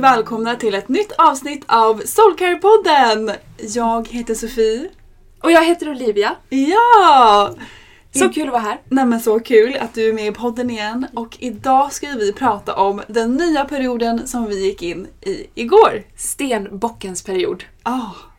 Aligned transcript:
Välkomna 0.00 0.56
till 0.56 0.74
ett 0.74 0.88
nytt 0.88 1.12
avsnitt 1.12 1.64
av 1.66 2.02
Soulcare-podden! 2.02 3.36
Jag 3.58 4.08
heter 4.08 4.34
Sofie. 4.34 4.88
Och 5.42 5.52
jag 5.52 5.64
heter 5.64 5.90
Olivia. 5.90 6.36
Ja! 6.48 7.54
Så 8.14 8.28
kul 8.28 8.46
att 8.46 8.52
vara 8.52 8.62
här. 8.62 8.80
Nej 8.88 9.06
men 9.06 9.20
så 9.20 9.40
kul 9.40 9.76
att 9.80 9.94
du 9.94 10.08
är 10.08 10.12
med 10.12 10.26
i 10.26 10.32
podden 10.32 10.70
igen 10.70 11.06
och 11.14 11.36
idag 11.40 11.92
ska 11.92 12.06
vi 12.06 12.32
prata 12.32 12.74
om 12.74 13.02
den 13.06 13.34
nya 13.34 13.64
perioden 13.64 14.26
som 14.26 14.46
vi 14.46 14.64
gick 14.64 14.82
in 14.82 15.06
i 15.20 15.46
igår. 15.54 16.02
Stenbockens 16.16 17.22
period. 17.22 17.64
Ah. 17.82 18.29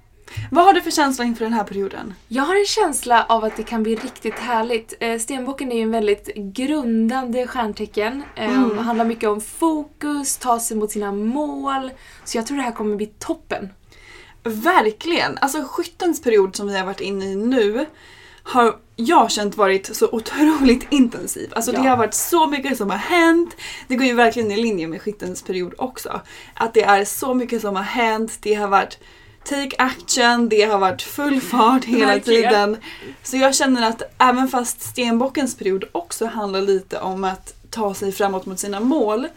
Vad 0.52 0.66
har 0.66 0.74
du 0.74 0.82
för 0.82 0.92
känsla 0.92 1.26
inför 1.26 1.44
den 1.46 1.54
här 1.54 1.64
perioden? 1.64 2.14
Jag 2.28 2.44
har 2.44 2.56
en 2.60 2.66
känsla 2.66 3.26
av 3.30 3.44
att 3.44 3.56
det 3.58 3.64
kan 3.64 3.84
bli 3.84 3.96
riktigt 3.96 4.40
härligt. 4.40 4.94
Eh, 5.00 5.20
Stenbocken 5.20 5.72
är 5.72 5.76
ju 5.76 5.82
en 5.82 5.92
väldigt 5.92 6.36
grundande 6.36 7.48
stjärntecken. 7.48 8.24
Eh, 8.36 8.52
Mm. 8.58 8.76
Det 8.76 8.82
handlar 8.82 9.06
mycket 9.06 9.30
om 9.30 9.42
fokus, 9.42 10.38
ta 10.38 10.60
sig 10.60 10.78
mot 10.78 10.92
sina 10.92 11.12
mål. 11.12 11.92
Så 12.24 12.38
jag 12.38 12.48
tror 12.48 12.58
det 12.58 12.64
här 12.64 12.72
kommer 12.72 12.96
bli 12.96 13.06
toppen. 13.06 13.70
Verkligen! 14.44 15.38
Alltså 15.42 15.64
skyttens 15.64 16.22
period 16.22 16.56
som 16.56 16.68
vi 16.68 16.78
har 16.78 16.86
varit 16.86 17.02
inne 17.02 17.26
i 17.26 17.36
nu 17.36 17.86
har 18.44 18.76
jag 18.96 19.32
känt 19.32 19.58
varit 19.58 19.96
så 19.96 20.10
otroligt 20.12 20.88
intensiv. 20.90 21.50
Alltså 21.56 21.72
det 21.72 21.78
Ja. 21.78 21.90
har 21.90 21.98
varit 21.98 22.14
så 22.14 22.48
mycket 22.48 22.78
som 22.78 22.90
har 22.90 22.98
hänt. 22.98 23.56
Det 23.88 23.96
går 23.96 24.06
ju 24.08 24.14
verkligen 24.14 24.52
i 24.52 24.58
linje 24.58 24.88
med 24.88 25.02
skyttens 25.02 25.42
period 25.44 25.74
också. 25.78 26.22
Att 26.54 26.74
det 26.74 26.84
är 26.84 27.06
så 27.06 27.34
mycket 27.34 27.62
som 27.62 27.76
har 27.76 27.84
hänt. 27.84 28.38
Det 28.42 28.54
har 28.54 28.68
varit 28.68 29.00
take 29.44 29.76
action, 29.78 30.50
det 30.50 30.62
har 30.62 30.78
varit 30.78 31.02
full 31.02 31.42
fart 31.42 31.86
hela 31.86 32.20
tiden. 32.20 32.78
Så 33.24 33.38
jag 33.38 33.56
känner 33.56 33.90
att 33.90 34.02
även 34.18 34.48
fast 34.48 34.82
stenbockens 34.82 35.58
period 35.58 35.84
också 35.92 36.26
handlar 36.26 36.62
lite 36.62 37.00
om 37.00 37.24
att 37.24 37.54
ta 37.70 37.94
sig 37.94 38.12
framåt 38.12 38.46
mot 38.46 38.60
sina 38.60 38.80
mål 38.80 39.28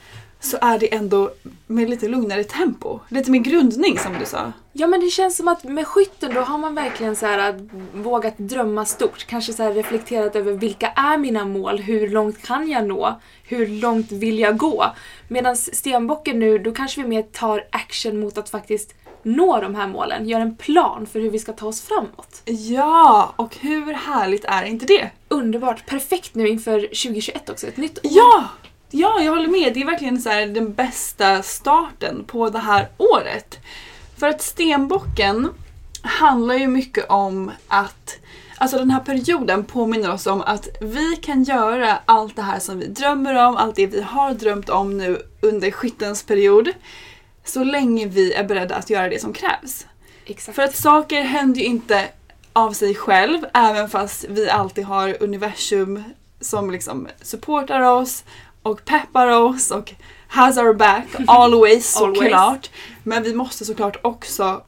så 0.41 0.59
är 0.61 0.79
det 0.79 0.95
ändå 0.95 1.31
med 1.67 1.91
lite 1.91 2.09
lugnare 2.09 2.45
tempo. 2.45 3.01
Lite 3.09 3.31
mer 3.31 3.41
grundning 3.41 3.99
som 3.99 4.19
du 4.19 4.27
sa. 4.27 4.53
Ja 4.73 4.87
men 4.87 5.01
det 5.01 5.11
känns 5.11 5.37
som 5.37 5.49
att 5.49 5.65
med 5.65 5.87
skytten 5.87 6.35
då 6.35 6.41
har 6.41 6.59
man 6.59 6.75
verkligen 6.75 7.17
så 7.17 7.27
här, 7.27 7.69
vågat 7.95 8.39
drömma 8.39 8.85
stort. 8.85 9.27
Kanske 9.27 9.53
så 9.53 9.71
reflekterat 9.71 10.37
över 10.37 10.53
vilka 10.53 10.89
är 10.89 11.19
mina 11.19 11.45
mål? 11.45 11.79
Hur 11.79 12.09
långt 12.09 12.43
kan 12.43 12.69
jag 12.69 12.87
nå? 12.87 13.21
Hur 13.45 13.67
långt 13.67 14.13
vill 14.13 14.39
jag 14.39 14.57
gå? 14.57 14.85
Medan 15.29 15.57
stenbocken 15.57 16.39
nu, 16.39 16.59
då 16.59 16.73
kanske 16.73 17.03
vi 17.03 17.09
mer 17.09 17.23
tar 17.23 17.65
action 17.71 18.21
mot 18.21 18.39
att 18.39 18.51
faktiskt 18.51 18.95
nå 19.25 19.61
de 19.61 19.75
här 19.75 19.89
målen. 19.89 20.29
Gör 20.29 20.41
en 20.41 20.57
plan 20.57 21.07
för 21.07 21.21
hur 21.21 21.31
vi 21.31 21.39
ska 21.39 21.53
ta 21.53 21.67
oss 21.67 21.81
framåt. 21.81 22.43
Ja, 22.45 23.33
och 23.37 23.57
hur 23.57 23.93
härligt 23.93 24.45
är 24.45 24.65
inte 24.65 24.87
det? 24.87 25.11
Underbart! 25.29 25.87
Perfekt 25.87 26.35
nu 26.35 26.49
inför 26.49 26.81
2021 26.81 27.51
också, 27.51 27.67
ett 27.67 27.77
nytt 27.77 27.99
år. 27.99 28.13
Ja! 28.15 28.45
Ja, 28.91 29.21
jag 29.23 29.33
håller 29.33 29.49
med. 29.49 29.75
Det 29.75 29.81
är 29.81 29.87
verkligen 29.87 30.21
så 30.21 30.29
här 30.29 30.47
den 30.47 30.73
bästa 30.73 31.43
starten 31.43 32.25
på 32.27 32.51
det 32.51 32.59
här 32.59 32.89
året. 32.99 33.59
För 34.19 34.29
att 34.29 34.43
stenbocken 34.43 35.49
handlar 36.03 36.55
ju 36.55 36.69
mycket 36.69 37.11
om 37.11 37.51
att 37.69 38.19
Alltså 38.59 38.79
den 38.79 38.91
här 38.91 39.01
perioden 39.01 39.65
påminner 39.65 40.13
oss 40.13 40.27
om 40.27 40.41
att 40.41 40.69
vi 40.81 41.17
kan 41.17 41.45
göra 41.45 41.99
allt 42.05 42.37
det 42.37 42.43
här 42.43 42.59
som 42.59 42.79
vi 42.79 42.87
drömmer 42.87 43.47
om, 43.47 43.57
allt 43.57 43.77
det 43.77 43.87
vi 43.87 44.03
har 44.03 44.35
drömt 44.35 44.69
om 44.69 44.99
nu 44.99 45.19
under 45.41 45.71
skyttens 45.71 46.23
period. 46.23 46.69
Så 47.45 47.65
länge 47.65 48.07
vi 48.07 48.33
är 48.33 48.45
beredda 48.45 48.75
att 48.75 48.91
göra 48.91 49.09
det 49.09 49.21
som 49.21 49.33
krävs. 49.33 49.87
Exakt. 50.27 50.57
För 50.57 50.63
att 50.63 50.77
saker 50.77 51.23
händer 51.23 51.61
ju 51.61 51.67
inte 51.67 52.09
av 52.53 52.73
sig 52.73 52.95
själv, 52.95 53.39
även 53.55 53.89
fast 53.89 54.25
vi 54.29 54.51
alltid 54.51 54.85
har 54.85 55.23
universum 55.23 56.03
som 56.41 56.71
liksom 56.71 57.09
supportar 57.23 57.81
oss 57.81 58.25
och 58.63 58.85
peppar 58.85 59.27
oss 59.27 59.71
och 59.71 59.95
has 60.29 60.59
our 60.59 60.75
back 60.75 61.07
always 61.27 61.93
såklart. 61.93 62.71
Men 63.03 63.23
vi 63.23 63.35
måste 63.35 63.65
såklart 63.65 63.97
också 64.03 64.63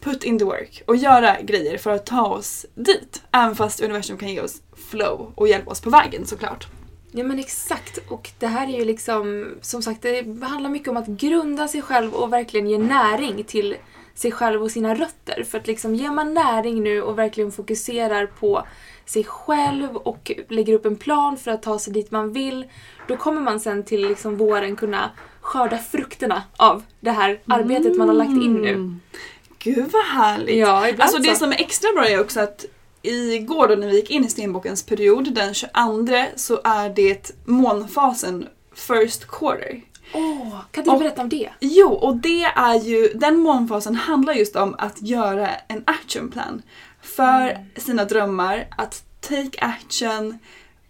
put 0.00 0.24
in 0.24 0.38
the 0.38 0.44
work 0.44 0.82
och 0.86 0.96
göra 0.96 1.40
grejer 1.40 1.78
för 1.78 1.90
att 1.90 2.06
ta 2.06 2.26
oss 2.26 2.66
dit. 2.74 3.22
Även 3.32 3.56
fast 3.56 3.80
universum 3.80 4.18
kan 4.18 4.28
ge 4.28 4.40
oss 4.40 4.62
flow 4.90 5.32
och 5.34 5.48
hjälpa 5.48 5.70
oss 5.70 5.80
på 5.80 5.90
vägen 5.90 6.26
såklart. 6.26 6.66
Ja 7.14 7.24
men 7.24 7.38
exakt. 7.38 7.98
Och 8.08 8.30
det 8.38 8.46
här 8.46 8.66
är 8.66 8.78
ju 8.78 8.84
liksom, 8.84 9.54
som 9.60 9.82
sagt, 9.82 10.02
det 10.02 10.42
handlar 10.42 10.70
mycket 10.70 10.88
om 10.88 10.96
att 10.96 11.06
grunda 11.06 11.68
sig 11.68 11.82
själv 11.82 12.14
och 12.14 12.32
verkligen 12.32 12.68
ge 12.68 12.78
näring 12.78 13.44
till 13.44 13.76
sig 14.14 14.32
själv 14.32 14.62
och 14.62 14.70
sina 14.70 14.94
rötter. 14.94 15.44
För 15.44 15.58
att 15.58 15.66
liksom 15.66 15.94
ger 15.94 16.10
man 16.10 16.34
näring 16.34 16.82
nu 16.82 17.02
och 17.02 17.18
verkligen 17.18 17.52
fokuserar 17.52 18.26
på 18.26 18.66
sig 19.06 19.24
själv 19.24 19.96
och 19.96 20.32
lägger 20.48 20.74
upp 20.74 20.86
en 20.86 20.96
plan 20.96 21.36
för 21.36 21.50
att 21.50 21.62
ta 21.62 21.78
sig 21.78 21.92
dit 21.92 22.10
man 22.10 22.32
vill, 22.32 22.64
då 23.08 23.16
kommer 23.16 23.40
man 23.40 23.60
sen 23.60 23.82
till 23.84 24.08
liksom 24.08 24.36
våren 24.36 24.76
kunna 24.76 25.10
skörda 25.40 25.78
frukterna 25.78 26.42
av 26.56 26.82
det 27.00 27.10
här 27.10 27.40
arbetet 27.46 27.96
man 27.96 28.08
har 28.08 28.14
lagt 28.16 28.30
in 28.30 28.54
nu. 28.54 28.98
Gud 29.58 29.90
vad 29.92 30.04
härligt! 30.04 30.56
Ja, 30.56 30.92
Alltså 30.98 31.18
det 31.18 31.28
så. 31.28 31.36
som 31.36 31.52
är 31.52 31.60
extra 31.60 31.92
bra 31.92 32.08
är 32.08 32.20
också 32.20 32.40
att 32.40 32.64
igår 33.02 33.68
då 33.68 33.74
när 33.74 33.86
vi 33.88 33.96
gick 33.96 34.10
in 34.10 34.24
i 34.24 34.28
stenbockens 34.28 34.82
period, 34.86 35.34
den 35.34 35.54
22, 35.54 35.70
så 36.36 36.60
är 36.64 36.88
det 36.90 37.30
månfasen 37.44 38.48
first 38.74 39.26
quarter. 39.28 39.80
Åh, 40.14 40.60
kan 40.70 40.84
du 40.84 40.90
Och- 40.90 40.98
berätta 40.98 41.22
om 41.22 41.28
det? 41.28 41.48
Jo, 41.60 41.88
och 41.88 42.16
det 42.16 42.42
är 42.44 42.74
ju, 42.74 43.08
den 43.14 43.38
månfasen 43.38 43.94
handlar 43.94 44.32
just 44.32 44.56
om 44.56 44.74
att 44.78 45.02
göra 45.02 45.48
en 45.68 45.82
action 45.86 46.30
plan 46.30 46.62
för 47.02 47.58
sina 47.80 48.04
drömmar, 48.04 48.66
att 48.70 49.04
take 49.20 49.58
action 49.60 50.38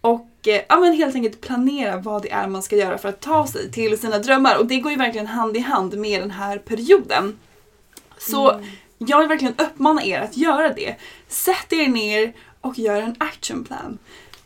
och 0.00 0.28
eh, 0.48 0.60
ja, 0.68 0.80
men 0.80 0.92
helt 0.92 1.14
enkelt 1.14 1.40
planera 1.40 1.96
vad 1.96 2.22
det 2.22 2.30
är 2.32 2.48
man 2.48 2.62
ska 2.62 2.76
göra 2.76 2.98
för 2.98 3.08
att 3.08 3.20
ta 3.20 3.46
sig 3.46 3.70
till 3.70 3.98
sina 3.98 4.18
drömmar. 4.18 4.58
Och 4.58 4.66
det 4.66 4.80
går 4.80 4.92
ju 4.92 4.98
verkligen 4.98 5.26
hand 5.26 5.56
i 5.56 5.60
hand 5.60 5.98
med 5.98 6.20
den 6.22 6.30
här 6.30 6.58
perioden. 6.58 7.38
Så 8.18 8.60
jag 9.08 9.18
vill 9.18 9.28
verkligen 9.28 9.54
uppmana 9.58 10.04
er 10.04 10.20
att 10.20 10.36
göra 10.36 10.68
det. 10.68 10.94
Sätt 11.28 11.72
er 11.72 11.88
ner 11.88 12.32
och 12.60 12.78
gör 12.78 13.02
en 13.02 13.14
action 13.18 13.64
plan. 13.64 13.98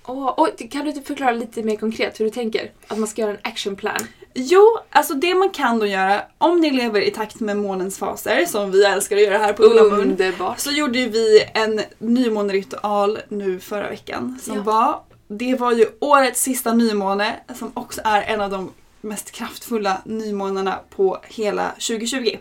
Åh, 0.08 0.26
och 0.28 0.48
kan 0.70 0.84
du 0.84 1.02
förklara 1.02 1.32
lite 1.32 1.62
mer 1.62 1.76
konkret 1.76 2.20
hur 2.20 2.24
du 2.24 2.30
tänker? 2.30 2.70
Att 2.88 2.98
man 2.98 3.08
ska 3.08 3.22
göra 3.22 3.30
en 3.30 3.38
actionplan? 3.42 3.96
Jo, 4.34 4.78
alltså 4.90 5.14
det 5.14 5.34
man 5.34 5.50
kan 5.50 5.78
då 5.78 5.86
göra 5.86 6.22
om 6.38 6.60
ni 6.60 6.70
lever 6.70 7.00
i 7.00 7.10
takt 7.10 7.40
med 7.40 7.56
månens 7.56 7.98
faser, 7.98 8.44
som 8.46 8.70
vi 8.70 8.84
älskar 8.84 9.16
att 9.16 9.22
göra 9.22 9.38
här 9.38 9.52
på 9.52 9.62
Ulla 9.62 9.82
Mun, 9.82 10.00
Underbart. 10.00 10.58
så 10.58 10.70
gjorde 10.70 10.98
ju 10.98 11.08
vi 11.08 11.44
en 11.54 11.80
nymåneritual 11.98 13.18
nu 13.28 13.60
förra 13.60 13.88
veckan 13.88 14.38
som 14.42 14.56
Ja. 14.56 14.62
var, 14.62 15.00
det 15.28 15.54
var 15.54 15.72
ju 15.72 15.86
årets 16.00 16.42
sista 16.42 16.72
nymåne 16.72 17.36
som 17.58 17.70
också 17.74 18.00
är 18.04 18.22
en 18.22 18.40
av 18.40 18.50
de 18.50 18.70
mest 19.00 19.30
kraftfulla 19.30 20.02
nymånarna 20.04 20.78
på 20.96 21.18
hela 21.28 21.70
2020. 21.70 22.36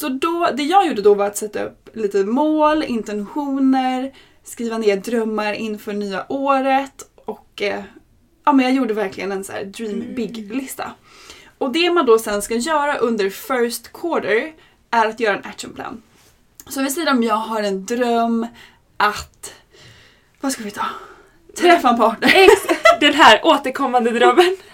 Så 0.00 0.08
då, 0.08 0.48
det 0.56 0.62
jag 0.62 0.86
gjorde 0.86 1.02
då 1.02 1.14
var 1.14 1.26
att 1.26 1.36
sätta 1.36 1.64
upp 1.64 1.88
lite 1.92 2.24
mål, 2.24 2.82
intentioner, 2.82 4.12
skriva 4.44 4.78
ner 4.78 4.96
drömmar 4.96 5.52
inför 5.52 5.92
nya 5.92 6.32
året 6.32 7.10
och 7.24 7.62
eh, 7.62 7.82
ja, 8.44 8.52
men 8.52 8.66
jag 8.66 8.74
gjorde 8.74 8.94
verkligen 8.94 9.32
en 9.32 9.44
så 9.44 9.52
här 9.52 9.64
dream 9.64 10.14
big-lista. 10.14 10.92
Och 11.58 11.72
det 11.72 11.90
man 11.90 12.06
då 12.06 12.18
sen 12.18 12.42
ska 12.42 12.54
göra 12.54 12.96
under 12.96 13.30
first 13.30 13.92
quarter 13.92 14.52
är 14.90 15.06
att 15.06 15.20
göra 15.20 15.36
en 15.36 15.44
actionplan. 15.44 16.02
Så 16.68 16.82
vi 16.82 16.90
säger 16.90 17.10
om 17.10 17.22
jag 17.22 17.36
har 17.36 17.62
en 17.62 17.86
dröm 17.86 18.46
att, 18.96 19.54
vad 20.40 20.52
ska 20.52 20.64
vi 20.64 20.70
ta? 20.70 20.86
Träffa 21.56 21.88
en 21.88 21.96
partner. 21.96 22.48
Den 23.00 23.14
här 23.14 23.40
återkommande 23.42 24.10
drömmen. 24.10 24.56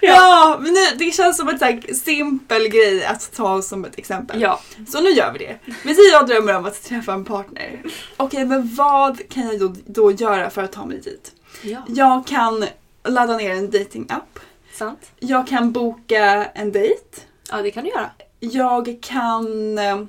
Ja, 0.00 0.58
men 0.60 0.72
nu, 0.72 0.80
det 0.98 1.10
känns 1.14 1.36
som 1.36 1.48
en 1.48 1.58
här 1.60 1.94
simpel 1.94 2.68
grej 2.68 3.04
att 3.04 3.32
ta 3.36 3.62
som 3.62 3.84
ett 3.84 3.98
exempel. 3.98 4.40
Ja. 4.40 4.60
Så 4.88 5.00
nu 5.00 5.10
gör 5.10 5.32
vi 5.32 5.38
det. 5.38 5.58
Vi 5.84 5.94
säger 5.94 6.12
jag 6.12 6.26
drömmer 6.26 6.56
om 6.56 6.66
att 6.66 6.82
träffa 6.84 7.12
en 7.12 7.24
partner. 7.24 7.82
Okej, 8.16 8.44
men 8.44 8.74
vad 8.74 9.28
kan 9.28 9.46
jag 9.46 9.60
då, 9.60 9.74
då 9.86 10.12
göra 10.12 10.50
för 10.50 10.62
att 10.62 10.72
ta 10.72 10.86
mig 10.86 11.00
dit? 11.00 11.32
Ja. 11.62 11.82
Jag 11.88 12.26
kan 12.26 12.64
ladda 13.04 13.36
ner 13.36 13.50
en 13.50 13.70
datingapp. 13.70 14.38
Sant. 14.72 15.10
Jag 15.18 15.46
kan 15.46 15.72
boka 15.72 16.44
en 16.54 16.72
dejt. 16.72 17.20
Ja, 17.50 17.62
det 17.62 17.70
kan 17.70 17.84
du 17.84 17.90
göra. 17.90 18.10
Jag 18.40 18.98
kan... 19.02 19.78
eh, 19.78 20.02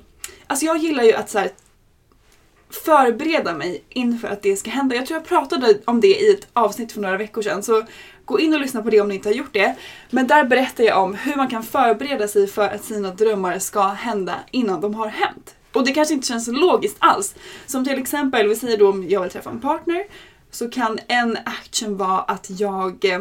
Alltså 0.46 0.64
jag 0.66 0.78
gillar 0.78 1.04
ju 1.04 1.12
att 1.14 1.30
så 1.30 1.38
här, 1.38 1.50
förbereda 2.84 3.54
mig 3.54 3.84
inför 3.88 4.28
att 4.28 4.42
det 4.42 4.56
ska 4.56 4.70
hända. 4.70 4.96
Jag 4.96 5.06
tror 5.06 5.20
jag 5.20 5.28
pratade 5.28 5.78
om 5.84 6.00
det 6.00 6.06
i 6.20 6.30
ett 6.30 6.48
avsnitt 6.52 6.92
för 6.92 7.00
några 7.00 7.16
veckor 7.16 7.42
sedan. 7.42 7.62
Så 7.62 7.84
gå 8.28 8.40
in 8.40 8.54
och 8.54 8.60
lyssna 8.60 8.82
på 8.82 8.90
det 8.90 9.00
om 9.00 9.08
ni 9.08 9.14
inte 9.14 9.28
har 9.28 9.34
gjort 9.34 9.52
det. 9.52 9.74
Men 10.10 10.26
där 10.26 10.44
berättar 10.44 10.84
jag 10.84 11.02
om 11.02 11.14
hur 11.14 11.36
man 11.36 11.48
kan 11.48 11.62
förbereda 11.62 12.28
sig 12.28 12.46
för 12.46 12.68
att 12.68 12.84
sina 12.84 13.10
drömmar 13.10 13.58
ska 13.58 13.82
hända 13.82 14.34
innan 14.50 14.80
de 14.80 14.94
har 14.94 15.08
hänt. 15.08 15.54
Och 15.72 15.84
det 15.84 15.92
kanske 15.92 16.14
inte 16.14 16.26
känns 16.26 16.48
logiskt 16.48 16.96
alls. 16.98 17.34
Som 17.66 17.84
till 17.84 17.98
exempel, 17.98 18.48
vi 18.48 18.56
säger 18.56 18.76
då 18.78 18.90
om 18.90 19.08
jag 19.08 19.22
vill 19.22 19.30
träffa 19.30 19.50
en 19.50 19.60
partner. 19.60 20.04
Så 20.50 20.70
kan 20.70 20.98
en 21.06 21.38
action 21.44 21.96
vara 21.96 22.20
att 22.20 22.46
jag 22.60 23.04
eh, 23.04 23.20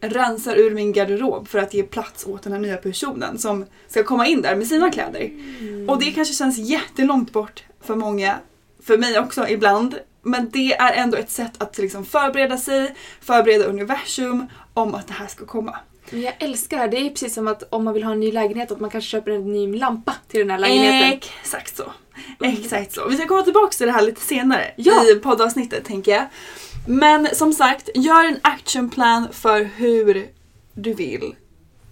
rensar 0.00 0.56
ur 0.56 0.70
min 0.70 0.92
garderob 0.92 1.48
för 1.48 1.58
att 1.58 1.74
ge 1.74 1.82
plats 1.82 2.26
åt 2.26 2.42
den 2.42 2.52
här 2.52 2.60
nya 2.60 2.76
personen 2.76 3.38
som 3.38 3.64
ska 3.88 4.04
komma 4.04 4.26
in 4.26 4.42
där 4.42 4.56
med 4.56 4.66
sina 4.66 4.90
kläder. 4.90 5.30
Och 5.88 5.98
det 5.98 6.10
kanske 6.10 6.34
känns 6.34 6.58
jättelångt 6.58 7.32
bort 7.32 7.64
för 7.80 7.94
många, 7.94 8.36
för 8.82 8.98
mig 8.98 9.18
också 9.18 9.48
ibland. 9.48 9.98
Men 10.26 10.50
det 10.50 10.72
är 10.72 10.92
ändå 10.92 11.16
ett 11.16 11.30
sätt 11.30 11.52
att 11.62 11.78
liksom 11.78 12.04
förbereda 12.04 12.58
sig, 12.58 12.94
förbereda 13.20 13.64
universum 13.64 14.46
om 14.74 14.94
att 14.94 15.06
det 15.06 15.14
här 15.14 15.26
ska 15.26 15.46
komma. 15.46 15.76
Men 16.10 16.20
jag 16.22 16.34
älskar 16.38 16.76
det 16.76 16.80
här. 16.82 16.88
Det 16.88 16.96
är 16.96 17.10
precis 17.10 17.34
som 17.34 17.48
att 17.48 17.62
om 17.70 17.84
man 17.84 17.94
vill 17.94 18.04
ha 18.04 18.12
en 18.12 18.20
ny 18.20 18.32
lägenhet 18.32 18.70
att 18.72 18.80
man 18.80 18.90
kanske 18.90 19.10
köper 19.10 19.30
en 19.30 19.52
ny 19.52 19.78
lampa 19.78 20.14
till 20.28 20.40
den 20.40 20.50
här 20.50 20.58
lägenheten. 20.58 21.12
Exakt 21.12 21.76
så. 21.76 21.92
Exakt 22.42 22.92
så. 22.92 23.08
Vi 23.08 23.16
ska 23.16 23.26
komma 23.26 23.42
tillbaka 23.42 23.72
till 23.72 23.86
det 23.86 23.92
här 23.92 24.02
lite 24.02 24.20
senare 24.20 24.74
Ja. 24.76 25.04
i 25.10 25.14
poddavsnittet 25.14 25.84
tänker 25.84 26.12
jag. 26.12 26.24
Men 26.88 27.28
som 27.34 27.52
sagt, 27.52 27.88
gör 27.94 28.24
en 28.24 28.40
actionplan 28.42 29.28
för 29.32 29.62
hur 29.76 30.26
du 30.74 30.94
vill 30.94 31.34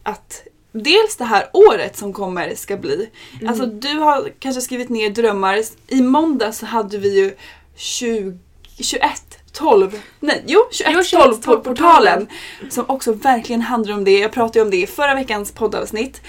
att 0.03 0.43
dels 0.73 1.17
det 1.17 1.25
här 1.25 1.49
året 1.53 1.97
som 1.97 2.13
kommer 2.13 2.55
ska 2.55 2.77
bli. 2.77 3.11
Alltså 3.49 3.67
du 3.67 3.99
har 3.99 4.33
kanske 4.39 4.61
skrivit 4.61 4.89
ner 4.89 5.11
drömmar. 5.11 5.63
I 5.89 6.03
måndag 6.03 6.53
så 6.53 6.67
hade 6.67 6.99
vi 6.99 7.21
ju 7.21 7.35
20, 7.76 8.38
21 8.79 9.38
12, 9.53 10.03
nej 10.21 10.44
jo 10.47 10.69
21, 10.73 10.93
Jo, 10.94 11.03
21, 11.03 11.23
12 11.23 11.37
på 11.37 11.43
12 11.43 11.61
portalen. 11.61 12.29
Som 12.71 12.85
också 12.88 13.12
verkligen 13.12 13.61
handlar 13.61 13.94
om 13.94 14.05
det. 14.05 14.19
Jag 14.19 14.32
pratade 14.32 14.62
om 14.62 14.71
det 14.71 14.76
i 14.76 14.87
förra 14.87 15.15
veckans 15.15 15.53
poddavsnitt. 15.53 16.21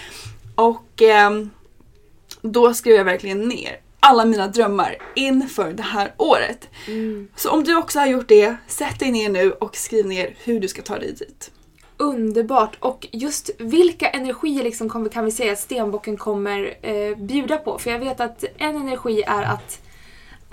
Och 0.56 1.02
ehm, 1.02 1.50
då 2.42 2.74
skrev 2.74 2.96
jag 2.96 3.06
verkligen 3.06 3.42
ner 3.42 3.80
alla 4.00 4.26
mina 4.26 4.48
drömmar 4.48 4.98
inför 5.16 5.72
det 5.72 5.84
här 5.84 6.14
året. 6.18 6.70
Mm. 6.88 7.28
Så 7.36 7.50
om 7.50 7.64
du 7.64 7.76
också 7.76 8.00
har 8.00 8.08
gjort 8.08 8.28
det, 8.28 8.56
sätt 8.68 9.00
dig 9.00 9.12
ner 9.12 9.30
nu 9.30 9.52
och 9.52 9.76
skriv 9.76 10.06
ner 10.06 10.36
hur 10.44 10.60
du 10.60 10.68
ska 10.68 10.82
ta 10.82 11.00
dig 11.00 11.14
dit. 11.14 11.52
Underbart! 11.98 12.76
Och 12.80 13.08
just 13.12 13.50
vilka 13.58 14.10
energier 14.10 14.64
liksom 14.64 15.10
kan 15.10 15.26
vi 15.26 15.32
säga 15.32 15.52
att 15.52 15.60
stenbocken 15.60 16.18
kommer 16.18 16.78
eh, 16.82 17.18
bjuda 17.18 17.58
på? 17.58 17.80
För 17.80 17.92
jag 17.92 18.00
vet 18.00 18.20
att 18.20 18.44
en 18.58 18.76
energi 18.76 19.24
är 19.28 19.44
att 19.44 19.82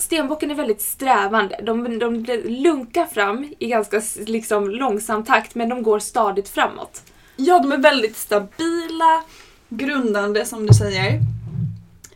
stenbocken 0.02 0.50
är 0.50 0.54
väldigt 0.54 0.82
strävande. 0.82 1.60
De, 1.62 1.98
de 1.98 2.24
lunkar 2.44 3.06
fram 3.06 3.52
i 3.58 3.66
ganska 3.68 4.02
liksom, 4.26 4.70
långsam 4.70 5.24
takt 5.24 5.54
men 5.54 5.68
de 5.68 5.82
går 5.82 5.98
stadigt 5.98 6.48
framåt. 6.48 7.02
Ja, 7.36 7.58
de 7.58 7.72
är 7.72 7.78
väldigt 7.78 8.16
stabila, 8.16 9.22
grundande 9.68 10.46
som 10.46 10.66
du 10.66 10.74
säger. 10.74 11.20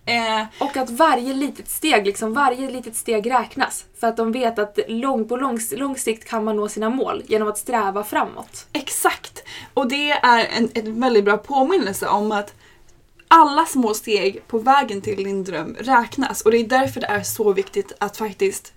Eh, 0.05 0.45
Och 0.59 0.77
att 0.77 0.91
varje 0.91 1.35
litet 1.35 1.69
steg, 1.71 2.07
liksom 2.07 2.35
varje 2.35 2.71
litet 2.71 2.97
steg 2.97 3.31
räknas. 3.31 3.85
För 4.01 4.07
att 4.07 4.17
de 4.17 4.33
vet 4.33 4.59
att 4.59 4.79
lång, 4.89 5.29
på 5.29 5.37
lång, 5.37 5.59
lång 5.73 5.97
sikt 5.97 6.29
kan 6.29 6.45
man 6.45 6.57
nå 6.57 6.69
sina 6.69 6.91
mål 6.91 7.23
genom 7.27 7.49
att 7.49 7.59
sträva 7.59 8.05
framåt. 8.05 8.67
Exakt! 8.73 9.43
Och 9.75 9.89
det 9.89 10.11
är 10.11 10.47
en 10.75 11.01
väldigt 11.01 11.25
bra 11.25 11.37
påminnelse 11.37 12.07
om 12.07 12.33
att 12.33 12.55
alla 13.29 13.67
små 13.67 13.95
steg 13.95 14.43
på 14.47 14.59
vägen 14.59 15.01
till 15.01 15.25
din 15.25 15.45
dröm 15.45 15.77
räknas. 15.81 16.43
Och 16.43 16.51
det 16.51 16.59
är 16.59 16.67
därför 16.67 17.01
det 17.01 17.07
är 17.07 17.23
så 17.23 17.53
viktigt 17.53 17.93
att 17.99 18.17
faktiskt 18.17 18.73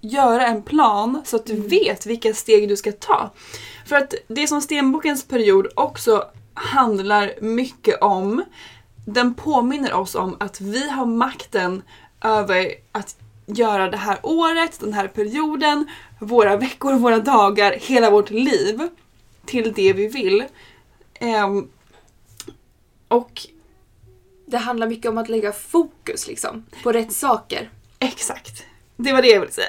göra 0.00 0.46
en 0.46 0.62
plan 0.62 1.22
så 1.24 1.36
att 1.36 1.46
du 1.46 1.60
vet 1.60 2.06
vilka 2.06 2.34
steg 2.34 2.68
du 2.68 2.76
ska 2.76 2.92
ta. 2.92 3.30
För 3.86 3.96
att 3.96 4.14
det 4.28 4.46
som 4.46 4.60
stenbokens 4.60 5.28
period 5.28 5.66
också 5.74 6.24
handlar 6.54 7.34
mycket 7.40 8.02
om, 8.02 8.44
den 9.06 9.34
påminner 9.34 9.94
oss 9.94 10.14
om 10.14 10.36
att 10.40 10.60
vi 10.60 10.90
har 10.90 11.06
makten 11.06 11.82
över 12.22 12.72
att 12.92 13.16
göra 13.46 13.90
det 13.90 13.96
här 13.96 14.18
året, 14.22 14.80
den 14.80 14.92
här 14.92 15.08
perioden, 15.08 15.86
våra 16.20 16.56
veckor, 16.56 16.94
våra 16.94 17.18
dagar, 17.18 17.72
hela 17.80 18.10
vårt 18.10 18.30
liv 18.30 18.88
till 19.44 19.72
det 19.72 19.92
vi 19.92 20.06
vill. 20.06 20.44
Ehm, 21.14 21.68
och 23.08 23.46
Det 24.46 24.58
handlar 24.58 24.86
mycket 24.86 25.10
om 25.10 25.18
att 25.18 25.28
lägga 25.28 25.52
fokus 25.52 26.26
liksom, 26.26 26.64
på 26.82 26.92
rätt 26.92 27.12
saker. 27.12 27.70
exakt, 27.98 28.62
det 28.96 29.12
var 29.12 29.22
det 29.22 29.28
jag 29.28 29.40
ville 29.40 29.52
säga. 29.52 29.68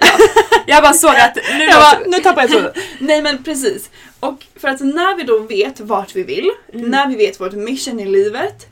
Jag 0.68 0.84
bara 0.84 0.94
såg 0.94 1.16
att 1.16 1.36
nu 1.36 1.64
Jag 1.64 1.82
bara, 1.82 2.00
nu 2.08 2.18
tappade 2.18 2.42
jag 2.42 2.50
tråden. 2.52 2.72
Nej 3.00 3.22
men 3.22 3.44
precis. 3.44 3.90
Och 4.20 4.46
för 4.56 4.68
att 4.68 4.80
när 4.80 5.16
vi 5.16 5.24
då 5.24 5.40
vet 5.40 5.80
vart 5.80 6.16
vi 6.16 6.24
vill, 6.24 6.52
när 6.74 7.08
vi 7.08 7.16
vet 7.16 7.40
vårt 7.42 7.54
mission 7.54 8.00
i 8.00 8.06
livet, 8.06 8.68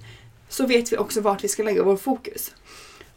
så 0.49 0.65
vet 0.65 0.93
vi 0.93 0.97
också 0.97 1.21
vart 1.21 1.43
vi 1.43 1.47
ska 1.47 1.63
lägga 1.63 1.83
vår 1.83 1.97
fokus. 1.97 2.51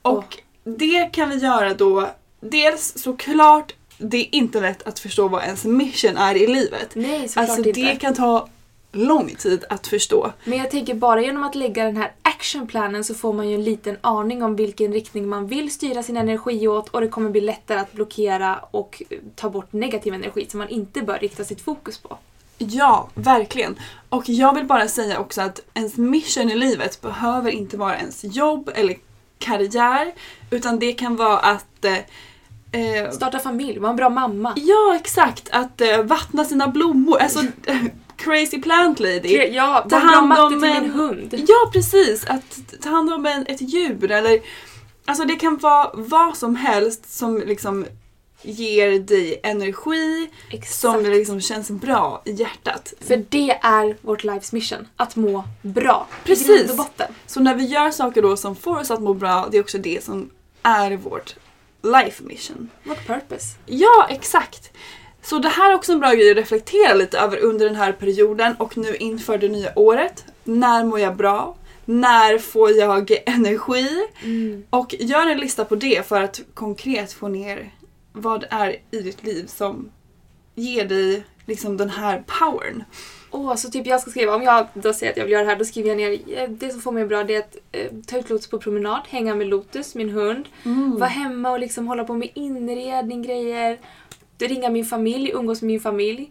Och 0.03 0.39
det 0.65 1.05
kan 1.13 1.31
vi 1.31 1.37
göra 1.37 1.75
då, 1.75 2.09
dels 2.41 2.93
såklart, 2.99 3.73
det 3.99 4.17
är 4.17 4.35
inte 4.35 4.61
lätt 4.61 4.83
att 4.83 4.99
förstå 4.99 5.29
vad 5.29 5.43
ens 5.45 5.65
mission 5.65 6.17
är 6.17 6.35
i 6.35 6.47
livet. 6.47 6.89
Nej, 6.95 7.29
såklart 7.29 7.49
Alltså 7.51 7.69
inte. 7.69 7.81
det 7.81 7.97
kan 7.97 8.15
ta 8.15 8.49
lång 8.93 9.35
tid 9.35 9.65
att 9.69 9.87
förstå. 9.87 10.33
Men 10.45 10.59
jag 10.59 10.71
tänker 10.71 10.95
bara 10.95 11.23
genom 11.23 11.45
att 11.45 11.55
lägga 11.55 11.85
den 11.85 11.97
här 11.97 12.13
actionplanen 12.23 13.05
så 13.05 13.15
får 13.15 13.33
man 13.33 13.49
ju 13.49 13.55
en 13.55 13.65
liten 13.65 13.97
aning 14.01 14.43
om 14.43 14.57
vilken 14.57 14.93
riktning 14.93 15.29
man 15.29 15.47
vill 15.47 15.73
styra 15.73 16.03
sin 16.03 16.17
energi 16.17 16.69
åt 16.69 16.89
och 16.89 17.01
det 17.01 17.09
kommer 17.09 17.31
bli 17.31 17.41
lättare 17.41 17.79
att 17.79 17.93
blockera 17.93 18.59
och 18.71 19.03
ta 19.37 19.51
bort 19.51 19.73
negativ 19.73 20.15
energi 20.15 20.47
som 20.51 20.59
man 20.59 20.69
inte 20.69 21.03
bör 21.03 21.19
rikta 21.19 21.45
sitt 21.45 21.61
fokus 21.61 21.99
på. 21.99 22.19
Ja, 22.59 23.09
verkligen. 23.15 23.79
Och 24.09 24.29
jag 24.29 24.55
vill 24.55 24.65
bara 24.65 24.89
säga 24.89 25.19
också 25.19 25.43
att 25.43 25.61
ens 25.75 25.97
mission 25.97 26.51
i 26.51 26.55
livet 26.55 27.01
behöver 27.01 27.51
inte 27.51 27.77
vara 27.77 27.97
ens 27.99 28.25
jobb 28.25 28.71
eller 28.75 28.97
karriär. 29.39 30.13
Utan 30.51 30.79
det 30.79 30.93
kan 30.93 31.17
vara 31.17 31.39
att... 31.39 31.85
Eh, 31.85 31.99
eh, 32.81 33.11
Starta 33.11 33.39
familj, 33.39 33.79
vara 33.79 33.91
en 33.91 33.97
bra 33.97 34.09
mamma. 34.09 34.53
ja, 34.57 34.97
exakt. 35.01 35.49
Att 35.53 35.81
eh, 35.81 36.03
vattna 36.03 36.45
sina 36.45 36.69
blommor. 36.69 37.19
Alltså, 37.19 37.41
crazy 38.19 38.63
plant 38.63 39.01
lady. 39.01 39.29
Ja, 39.53 39.87
Ta 39.91 39.97
hand 39.97 40.33
om 40.33 40.61
till 40.61 40.69
en- 40.71 40.83
min 40.83 40.91
hund. 40.91 41.45
Ja, 41.49 41.71
precis. 41.73 42.25
Att 42.27 42.61
ta 42.83 42.91
hand 42.91 43.13
om 43.13 43.27
en, 43.27 43.47
ett 43.47 43.61
djur 43.61 44.11
eller... 44.11 44.41
Alltså 45.05 45.25
det 45.25 45.37
kan 45.37 45.57
vara 45.57 45.91
vad 45.95 46.37
som 46.37 46.57
helst 46.57 47.13
som 47.19 47.39
liksom 47.47 47.87
ger 48.43 48.99
dig 49.01 49.41
energi, 49.43 50.31
Exakt. 50.51 50.75
som 50.81 51.03
liksom 51.03 51.41
känns 51.41 51.71
bra 51.71 52.23
i 52.25 52.33
hjärtat. 52.33 52.95
För 53.01 53.25
det 53.29 53.51
är 53.63 53.97
vårt 54.01 54.25
lives 54.25 54.53
mission, 54.53 54.89
att 54.97 55.17
må 55.17 55.45
bra. 55.63 56.07
Precis. 56.25 56.77
Botten. 56.77 57.13
Så 57.27 57.41
när 57.41 57.55
vi 57.55 57.65
gör 57.65 57.91
saker 57.91 58.23
då 58.23 58.37
som 58.37 58.57
får 58.57 58.79
oss 58.81 58.91
att 58.91 59.01
må 59.03 59.15
bra, 59.15 59.49
det 59.51 59.57
är 59.59 59.63
också 59.63 59.79
det 59.79 60.05
som 60.05 60.31
är 60.63 60.97
vårt 60.97 61.37
life 61.83 62.25
mission. 62.25 62.71
Vårt 62.85 63.07
purpose. 63.07 63.47
Ja, 63.67 64.07
exakt! 64.11 64.71
Så 65.23 65.39
det 65.39 65.49
här 65.49 65.71
är 65.71 65.75
också 65.75 65.93
en 65.93 66.01
bra 66.01 66.13
grej 66.13 66.31
att 66.31 66.37
reflektera 66.37 66.95
lite 66.95 67.19
över 67.19 67.39
under 67.39 67.67
den 67.67 67.77
här 67.77 67.93
perioden 67.93 68.55
och 68.59 68.77
nu 68.79 68.97
inför 68.97 69.39
det 69.39 69.49
nya 69.49 69.73
året. 69.79 70.25
När 70.45 70.85
mår 70.85 71.01
jag 71.01 71.17
bra? 71.17 71.57
När 71.85 72.39
får 72.39 72.71
jag 72.71 73.11
energi? 73.27 73.89
Och 74.71 74.95
gör 74.99 75.27
en 75.27 75.39
lista 75.39 75.65
på 75.65 75.75
det 75.75 76.07
för 76.09 76.21
att 76.23 76.41
konkret 76.55 77.13
få 77.13 77.29
ner 77.29 77.71
vad 78.13 78.41
det 78.41 78.47
är 78.51 78.77
i 78.91 79.01
ditt 79.03 79.25
liv 79.25 79.47
som 79.47 79.91
ger 80.55 80.85
dig 80.85 81.25
liksom 81.47 81.77
den 81.77 81.91
här 81.91 82.23
powern. 82.27 82.85
Åh, 83.31 83.55
så 83.55 83.71
typ 83.71 83.87
jag 83.87 84.01
ska 84.01 84.11
skriva, 84.11 84.35
om 84.35 84.43
jag 84.43 84.67
då 84.75 84.93
säger 84.93 85.13
att 85.13 85.17
jag 85.19 85.25
vill 85.25 85.33
göra 85.33 85.43
det 85.45 85.51
här, 85.51 85.57
då 85.59 85.65
skriver 85.65 85.89
jag 85.89 85.97
ner, 85.97 86.19
eh, 86.43 86.49
det 86.49 86.71
som 86.71 86.81
får 86.81 86.93
mig 86.93 87.05
bra 87.07 87.25
det 87.25 87.35
är 87.35 87.39
att 87.39 87.57
eh, 87.73 87.87
ta 88.07 88.19
ut 88.19 88.31
Lotus 88.31 88.47
på 88.51 88.59
promenad, 88.59 89.01
hänga 89.09 89.35
med 89.35 89.47
Lotus, 89.47 89.95
min 89.95 90.11
hund, 90.11 90.49
Mm. 90.65 90.99
vara 90.99 91.09
hemma 91.09 91.51
och 91.51 91.59
liksom 91.61 91.87
hålla 91.89 92.05
på 92.05 92.15
med 92.15 92.31
inredning, 92.35 93.23
grejer, 93.23 93.79
ringa 94.47 94.71
min 94.71 94.85
familj, 94.85 95.31
umgås 95.35 95.63
med 95.63 95.67
min 95.67 95.81
familj. 95.81 96.31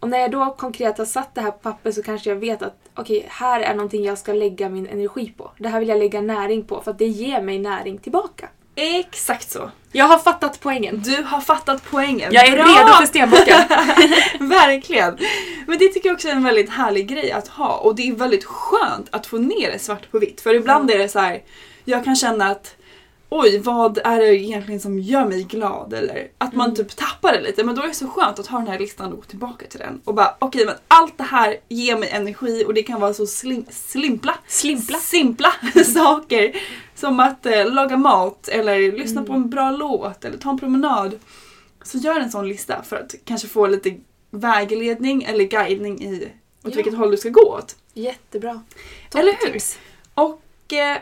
Och 0.00 0.08
när 0.08 0.18
jag 0.18 0.30
då 0.30 0.54
konkret 0.58 0.98
har 0.98 1.04
satt 1.04 1.34
det 1.34 1.40
här 1.40 1.50
på 1.50 1.58
papper 1.58 1.90
så 1.92 2.02
kanske 2.02 2.28
jag 2.30 2.36
vet 2.36 2.62
att 2.62 2.76
okej, 2.94 3.26
här 3.28 3.60
är 3.60 3.74
någonting 3.74 4.04
jag 4.04 4.18
ska 4.18 4.32
lägga 4.32 4.68
min 4.68 4.86
energi 4.86 5.32
på. 5.36 5.50
Det 5.58 5.68
här 5.68 5.80
vill 5.80 5.88
jag 5.88 5.98
lägga 5.98 6.20
näring 6.20 6.64
på 6.64 6.80
för 6.82 6.90
att 6.90 6.98
det 6.98 7.06
ger 7.06 7.42
mig 7.42 7.58
näring 7.58 7.98
tillbaka. 7.98 8.48
Exakt 8.74 9.50
så. 9.50 9.70
Jag 9.92 10.04
har 10.04 10.18
fattat 10.18 10.60
poängen. 10.60 11.02
Du 11.04 11.22
har 11.22 11.40
fattat 11.40 11.82
poängen. 11.90 12.32
Jag 12.32 12.46
är 12.48 12.52
Bra! 12.56 12.64
redo 12.64 12.92
för 12.92 13.06
stenbocken. 13.06 13.60
Verkligen. 14.48 15.18
Men 15.66 15.78
det 15.78 15.88
tycker 15.88 16.08
jag 16.08 16.14
också 16.14 16.28
är 16.28 16.32
en 16.32 16.44
väldigt 16.44 16.70
härlig 16.70 17.08
grej 17.08 17.32
att 17.32 17.48
ha 17.48 17.76
och 17.76 17.94
det 17.96 18.08
är 18.08 18.12
väldigt 18.12 18.44
skönt 18.44 19.06
att 19.10 19.26
få 19.26 19.38
ner 19.38 19.72
det 19.72 19.78
svart 19.78 20.10
på 20.10 20.18
vitt. 20.18 20.40
För 20.40 20.54
ibland 20.54 20.90
Ja. 20.90 20.94
är 20.94 20.98
det 20.98 21.08
så 21.08 21.18
här, 21.18 21.42
jag 21.84 22.04
kan 22.04 22.16
känna 22.16 22.50
att 22.50 22.76
oj, 23.30 23.58
vad 23.58 23.98
är 24.04 24.18
det 24.18 24.36
egentligen 24.36 24.80
som 24.80 24.98
gör 24.98 25.24
mig 25.26 25.42
glad? 25.42 25.92
Eller 25.94 26.28
att 26.38 26.54
man 26.54 26.64
Mm. 26.66 26.76
typ 26.76 26.96
tappar 26.96 27.32
det 27.32 27.40
lite. 27.40 27.64
Men 27.64 27.74
då 27.74 27.82
är 27.82 27.88
det 27.88 27.94
så 27.94 28.08
skönt 28.08 28.38
att 28.38 28.46
ha 28.46 28.58
den 28.58 28.66
här 28.68 28.78
listan 28.78 29.12
och 29.12 29.16
gå 29.18 29.24
tillbaka 29.24 29.66
till 29.66 29.78
den. 29.80 30.00
Och 30.04 30.14
bara 30.14 30.34
okej, 30.38 30.66
men 30.66 30.74
allt 30.88 31.18
det 31.18 31.24
här 31.24 31.56
ger 31.68 31.96
mig 31.98 32.08
energi 32.10 32.64
och 32.66 32.74
det 32.74 32.82
kan 32.82 33.00
vara 33.00 33.14
så 33.14 33.26
slim, 33.26 33.64
slimpla, 33.70 34.34
Slimpla. 34.46 34.98
simpla 34.98 35.52
saker. 35.94 36.56
Som 36.94 37.20
att 37.20 37.46
eh, 37.46 37.72
laga 37.72 37.96
mat 37.96 38.48
eller 38.48 38.92
lyssna 38.92 39.20
Mm. 39.20 39.26
på 39.26 39.32
en 39.32 39.50
bra 39.50 39.70
låt 39.70 40.24
eller 40.24 40.38
ta 40.38 40.50
en 40.50 40.58
promenad. 40.58 41.18
Så 41.82 41.98
gör 41.98 42.20
en 42.20 42.30
sån 42.30 42.48
lista 42.48 42.82
för 42.82 42.96
att 42.96 43.14
kanske 43.24 43.48
få 43.48 43.66
lite 43.66 43.94
vägledning 44.30 45.22
eller 45.22 45.44
guidning 45.44 46.02
i 46.02 46.24
åt 46.24 46.30
Ja. 46.62 46.70
vilket 46.76 46.94
håll 46.96 47.10
du 47.10 47.16
ska 47.16 47.28
gå 47.28 47.54
åt. 47.58 47.76
Jättebra. 47.94 48.62
Eller 49.14 49.32
hur? 49.32 49.38
Topptips. 49.38 49.78
Och 50.14 50.72
eh, 50.72 50.98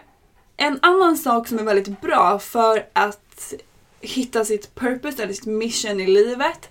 en 0.57 0.79
annan 0.83 1.17
sak 1.17 1.49
som 1.49 1.59
är 1.59 1.63
väldigt 1.63 2.01
bra 2.01 2.39
för 2.39 2.87
att 2.93 3.55
hitta 4.01 4.45
sitt 4.45 4.75
purpose 4.75 5.23
eller 5.23 5.33
sitt 5.33 5.47
mission 5.47 6.01
i 6.01 6.07
livet 6.07 6.71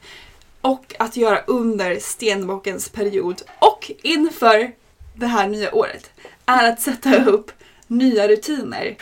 och 0.61 0.95
att 0.99 1.17
göra 1.17 1.41
under 1.47 1.99
stenbockens 1.99 2.89
period 2.89 3.41
och 3.59 3.91
inför 4.03 4.71
det 5.13 5.27
här 5.27 5.47
nya 5.47 5.75
året 5.75 6.11
är 6.45 6.71
att 6.71 6.81
sätta 6.81 7.25
upp 7.25 7.51
nya 7.87 8.27
rutiner 8.27 8.95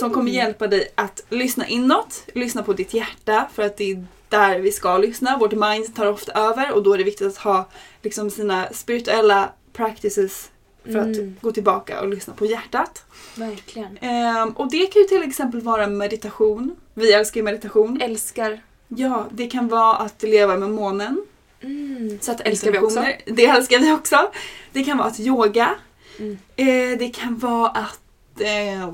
som 0.00 0.12
kommer 0.12 0.30
hjälpa 0.30 0.66
dig 0.66 0.92
att 0.94 1.24
lyssna 1.28 1.66
inåt, 1.66 2.24
lyssna 2.34 2.62
på 2.62 2.72
ditt 2.72 2.94
hjärta 2.94 3.48
för 3.54 3.62
att 3.62 3.76
det 3.76 3.90
är 3.90 4.06
där 4.28 4.58
vi 4.58 4.72
ska 4.72 4.98
lyssna. 4.98 5.38
Vårt 5.38 5.52
mind 5.52 5.94
tar 5.94 6.06
ofta 6.06 6.32
över 6.32 6.72
och 6.72 6.82
då 6.82 6.92
är 6.92 6.98
det 6.98 7.04
viktigt 7.04 7.26
att 7.26 7.36
ha 7.36 7.68
liksom 8.02 8.30
sina 8.30 8.72
spirituella 8.72 9.52
practices 9.72 10.50
för 10.84 10.90
Mm. 10.98 11.34
att 11.36 11.42
gå 11.42 11.52
tillbaka 11.52 12.00
och 12.00 12.08
lyssna 12.08 12.34
på 12.34 12.46
hjärtat. 12.46 13.04
Verkligen. 13.34 13.98
Ehm, 14.00 14.50
och 14.50 14.70
det 14.70 14.86
kan 14.86 15.02
ju 15.02 15.08
till 15.08 15.22
exempel 15.22 15.60
vara 15.60 15.86
meditation. 15.86 16.76
Vi 16.94 17.12
älskar 17.12 17.40
ju 17.40 17.44
meditation. 17.44 18.00
Älskar. 18.00 18.60
Ja, 18.88 19.26
det 19.30 19.46
kan 19.46 19.68
vara 19.68 19.96
att 19.96 20.22
leva 20.22 20.56
med 20.56 20.70
månen. 20.70 21.22
Mm. 21.60 22.18
Sätta 22.20 22.42
älskar 22.42 22.72
vi 22.72 22.78
också. 22.78 23.04
Det 23.26 23.46
älskar 23.46 23.78
vi 23.78 23.92
också. 23.92 24.30
Det 24.72 24.84
kan 24.84 24.98
vara 24.98 25.08
att 25.08 25.20
yoga. 25.20 25.74
Mm. 26.18 26.38
Eh, 26.56 26.98
det 26.98 27.08
kan 27.14 27.38
vara 27.38 27.68
att 27.70 28.00
eh, 28.40 28.92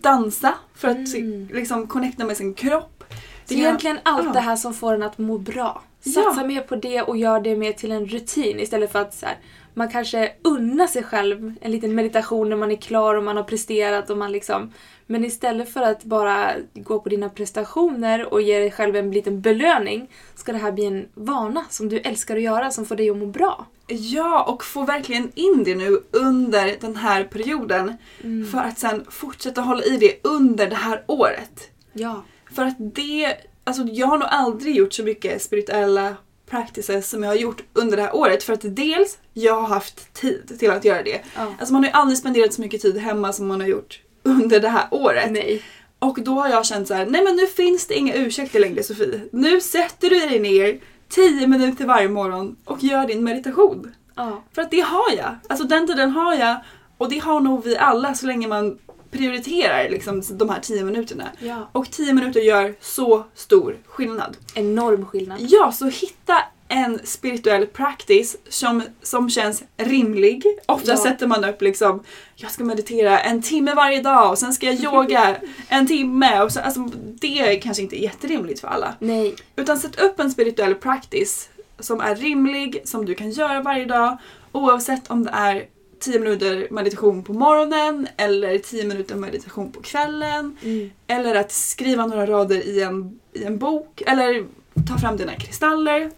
dansa 0.00 0.54
för 0.74 0.88
att 0.88 1.14
Mm. 1.14 1.48
liksom 1.52 1.86
connecta 1.86 2.24
med 2.24 2.36
sin 2.36 2.54
kropp. 2.54 3.04
Så 3.08 3.14
Det 3.48 3.54
kan- 3.54 3.64
egentligen 3.64 3.98
allt 4.02 4.24
ja. 4.26 4.32
det 4.32 4.40
här 4.40 4.56
som 4.56 4.74
får 4.74 4.94
en 4.94 5.02
att 5.02 5.18
må 5.18 5.38
bra. 5.38 5.82
Ja. 6.02 6.12
Satsa 6.12 6.44
mer 6.44 6.60
på 6.60 6.76
det 6.76 7.02
och 7.02 7.16
gör 7.16 7.40
det 7.40 7.56
mer 7.56 7.72
till 7.72 7.92
en 7.92 8.06
rutin 8.06 8.60
istället 8.60 8.92
för 8.92 8.98
att 8.98 9.14
så 9.14 9.26
här, 9.26 9.38
man 9.74 9.88
kanske 9.88 10.32
unnar 10.42 10.86
sig 10.86 11.02
själv 11.02 11.54
en 11.60 11.70
liten 11.70 11.94
meditation 11.94 12.48
när 12.48 12.56
man 12.56 12.70
är 12.70 12.76
klar 12.76 13.14
och 13.14 13.24
man 13.24 13.36
har 13.36 13.44
presterat 13.44 14.10
och 14.10 14.18
man 14.18 14.32
liksom 14.32 14.72
men 15.06 15.24
istället 15.24 15.72
för 15.72 15.82
att 15.82 16.04
bara 16.04 16.52
gå 16.74 17.00
på 17.00 17.08
dina 17.08 17.28
prestationer 17.28 18.32
och 18.32 18.42
ge 18.42 18.58
dig 18.58 18.70
själv 18.70 18.96
en 18.96 19.10
liten 19.10 19.40
belöning 19.40 20.10
ska 20.34 20.52
det 20.52 20.58
här 20.58 20.72
bli 20.72 20.84
en 20.84 21.08
vana 21.14 21.64
som 21.70 21.88
du 21.88 21.98
älskar 21.98 22.36
att 22.36 22.42
göra 22.42 22.70
som 22.70 22.86
får 22.86 22.96
dig 22.96 23.10
att 23.10 23.16
må 23.16 23.26
bra. 23.26 23.66
Ja, 23.86 24.44
och 24.44 24.64
få 24.64 24.82
verkligen 24.82 25.32
in 25.34 25.64
det 25.64 25.74
nu 25.74 26.00
under 26.10 26.76
den 26.80 26.96
här 26.96 27.24
perioden. 27.24 27.96
Mm. 28.22 28.46
För 28.46 28.58
att 28.58 28.78
sen 28.78 29.04
fortsätta 29.08 29.60
hålla 29.60 29.84
i 29.84 29.96
det 29.96 30.28
under 30.28 30.70
det 30.70 30.76
här 30.76 31.04
året. 31.06 31.70
Ja. 31.92 32.22
För 32.54 32.62
att 32.64 32.76
det, 32.78 33.36
alltså 33.64 33.82
jag 33.82 34.06
har 34.06 34.18
nog 34.18 34.28
aldrig 34.30 34.76
gjort 34.76 34.92
så 34.92 35.02
mycket 35.02 35.42
spirituella 35.42 36.16
practices 36.46 37.10
som 37.10 37.22
jag 37.22 37.30
har 37.30 37.36
gjort 37.36 37.62
under 37.72 37.96
det 37.96 38.02
här 38.02 38.16
året. 38.16 38.42
För 38.42 38.52
att 38.52 38.60
dels, 38.62 39.18
jag 39.32 39.60
har 39.60 39.68
haft 39.68 40.14
tid 40.14 40.56
till 40.58 40.70
att 40.70 40.84
göra 40.84 41.02
det. 41.02 41.20
ja. 41.36 41.54
Alltså 41.58 41.72
man 41.72 41.82
har 41.82 41.90
ju 41.90 41.96
aldrig 41.96 42.18
spenderat 42.18 42.54
så 42.54 42.60
mycket 42.60 42.82
tid 42.82 42.98
hemma 42.98 43.32
som 43.32 43.46
man 43.46 43.60
har 43.60 43.68
gjort 43.68 44.00
under 44.22 44.60
det 44.60 44.68
här 44.68 44.86
året. 44.90 45.30
Nej. 45.30 45.62
Och 45.98 46.18
då 46.22 46.34
har 46.34 46.48
jag 46.48 46.66
känt 46.66 46.88
så 46.88 46.94
här: 46.94 47.06
nej 47.06 47.24
men 47.24 47.36
nu 47.36 47.46
finns 47.46 47.86
det 47.86 47.94
inga 47.94 48.14
ursäkter 48.14 48.60
längre 48.60 48.82
Sofie. 48.82 49.20
Nu 49.32 49.60
sätter 49.60 50.10
du 50.10 50.20
dig 50.20 50.38
ner 50.38 50.80
10 51.08 51.46
minuter 51.46 51.84
varje 51.84 52.08
morgon 52.08 52.56
och 52.64 52.82
gör 52.82 53.06
din 53.06 53.24
meditation. 53.24 53.94
Ja. 54.14 54.42
För 54.54 54.62
att 54.62 54.70
det 54.70 54.80
har 54.80 55.16
jag. 55.16 55.36
Alltså 55.48 55.66
den 55.66 55.86
tiden 55.86 56.10
har 56.10 56.34
jag 56.34 56.56
och 56.98 57.08
det 57.08 57.18
har 57.18 57.40
nog 57.40 57.64
vi 57.64 57.76
alla 57.76 58.14
så 58.14 58.26
länge 58.26 58.48
man 58.48 58.78
prioriterar 59.18 59.88
liksom 59.90 60.22
de 60.30 60.48
här 60.48 60.60
10 60.60 60.84
minuterna. 60.84 61.24
ja. 61.38 61.68
Och 61.72 61.90
10 61.90 62.12
minuter 62.12 62.40
gör 62.40 62.74
så 62.80 63.24
stor 63.34 63.76
skillnad. 63.86 64.36
Enorm 64.54 65.06
skillnad. 65.06 65.38
Ja, 65.40 65.72
så 65.72 65.86
hitta 65.88 66.38
en 66.68 67.00
spirituell 67.04 67.66
practice 67.66 68.36
som, 68.48 68.82
som 69.02 69.30
känns 69.30 69.62
rimlig. 69.76 70.44
Ofta 70.66 70.90
Ja. 70.90 70.96
sätter 70.96 71.26
man 71.26 71.44
upp 71.44 71.62
liksom, 71.62 72.02
jag 72.34 72.50
ska 72.50 72.64
meditera 72.64 73.18
en 73.20 73.42
timme 73.42 73.74
varje 73.74 74.02
dag 74.02 74.30
och 74.30 74.38
sen 74.38 74.52
ska 74.54 74.66
jag 74.66 74.74
yoga 74.84 75.36
en 75.68 75.86
timme. 75.86 76.42
Och 76.42 76.52
så, 76.52 76.60
alltså, 76.60 76.80
det 77.20 77.38
är 77.38 77.60
kanske 77.60 77.82
inte 77.82 78.02
jätterimligt 78.02 78.60
för 78.60 78.68
alla. 78.68 78.94
Nej. 78.98 79.34
Utan 79.56 79.78
sätt 79.78 80.00
upp 80.00 80.20
en 80.20 80.30
spirituell 80.30 80.74
practice 80.74 81.48
som 81.78 82.00
är 82.00 82.16
rimlig, 82.16 82.82
som 82.84 83.04
du 83.06 83.14
kan 83.14 83.30
göra 83.30 83.60
varje 83.62 83.84
dag. 83.84 84.16
Oavsett 84.52 85.10
om 85.10 85.24
det 85.24 85.30
är 85.34 85.64
10 86.04 86.18
minuter 86.18 86.68
meditation 86.70 87.22
på 87.22 87.32
morgonen 87.32 88.08
eller 88.16 88.58
10 88.58 88.84
minuter 88.84 89.14
meditation 89.14 89.72
på 89.72 89.82
kvällen. 89.82 90.56
Mm. 90.62 90.90
Eller 91.06 91.34
att 91.34 91.52
skriva 91.52 92.06
några 92.06 92.26
rader 92.26 92.56
i 92.68 92.82
en, 92.82 93.20
i 93.32 93.44
en 93.44 93.58
bok. 93.58 94.02
Eller 94.06 94.46
ta 94.88 94.98
fram 94.98 95.16
dina 95.16 95.34
kristaller. 95.36 96.10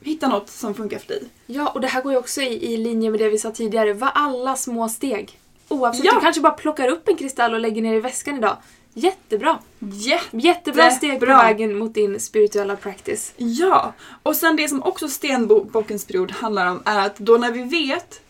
Hitta 0.00 0.28
något 0.28 0.50
som 0.50 0.74
funkar 0.74 0.98
för 0.98 1.08
dig. 1.08 1.22
Ja, 1.46 1.68
och 1.68 1.80
det 1.80 1.86
här 1.86 2.02
går 2.02 2.12
ju 2.12 2.18
också 2.18 2.40
i, 2.42 2.72
i 2.72 2.76
linje 2.76 3.10
med 3.10 3.20
det 3.20 3.28
vi 3.28 3.38
sa 3.38 3.50
tidigare. 3.50 3.92
Var 3.92 4.10
alla 4.14 4.56
små 4.56 4.88
steg. 4.88 5.38
Oavsett, 5.68 6.04
Ja. 6.04 6.14
du 6.14 6.20
kanske 6.20 6.40
bara 6.40 6.52
plockar 6.52 6.88
upp 6.88 7.08
en 7.08 7.16
kristall 7.16 7.54
och 7.54 7.60
lägger 7.60 7.82
ner 7.82 7.94
i 7.94 8.00
väskan 8.00 8.36
idag. 8.36 8.56
Jättebra! 8.94 9.58
Jätte 9.78 10.36
Jättebra 10.36 10.90
steg 10.90 11.20
på 11.20 11.26
vägen 11.26 11.78
mot 11.78 11.94
din 11.94 12.20
spirituella 12.20 12.76
practice. 12.76 13.32
Ja, 13.36 13.92
och 14.22 14.36
sen 14.36 14.56
det 14.56 14.68
som 14.68 14.82
också 14.82 15.08
stenbockens 15.08 16.04
period 16.04 16.30
handlar 16.30 16.66
om 16.66 16.82
är 16.84 17.06
att 17.06 17.16
då 17.18 17.32
när 17.36 17.52
vi 17.52 17.62
vet 17.62 18.20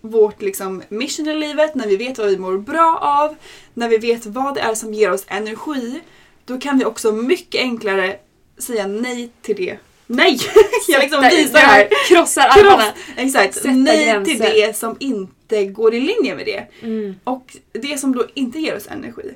vårt 0.00 0.42
liksom 0.42 0.82
mission 0.88 1.28
i 1.28 1.34
livet, 1.34 1.74
när 1.74 1.86
vi 1.86 1.96
vet 1.96 2.18
vad 2.18 2.28
vi 2.28 2.38
mår 2.38 2.58
bra 2.58 2.98
av, 3.02 3.36
när 3.74 3.88
vi 3.88 3.98
vet 3.98 4.26
vad 4.26 4.54
det 4.54 4.60
är 4.60 4.74
som 4.74 4.94
ger 4.94 5.12
oss 5.12 5.24
energi, 5.28 6.00
då 6.44 6.58
kan 6.60 6.78
vi 6.78 6.84
också 6.84 7.12
mycket 7.12 7.60
enklare 7.60 8.16
säga 8.58 8.86
nej 8.86 9.30
till 9.42 9.56
det. 9.56 9.78
Nej! 10.06 10.38
Jag 10.88 11.00
liksom 11.00 11.20
visar 11.30 11.58
här. 11.58 11.88
Krossar 12.08 12.42
armarna. 12.42 12.92
Exakt, 13.16 13.54
Sätta 13.54 13.70
nej 13.70 14.04
gränser. 14.04 14.32
till 14.32 14.40
det 14.40 14.76
som 14.76 14.96
inte 15.00 15.64
går 15.64 15.94
i 15.94 16.00
linje 16.00 16.34
med 16.36 16.46
det. 16.46 16.66
Mm. 16.82 17.14
Och 17.24 17.56
det 17.72 18.00
som 18.00 18.14
då 18.14 18.26
inte 18.34 18.58
ger 18.58 18.76
oss 18.76 18.86
energi. 18.90 19.34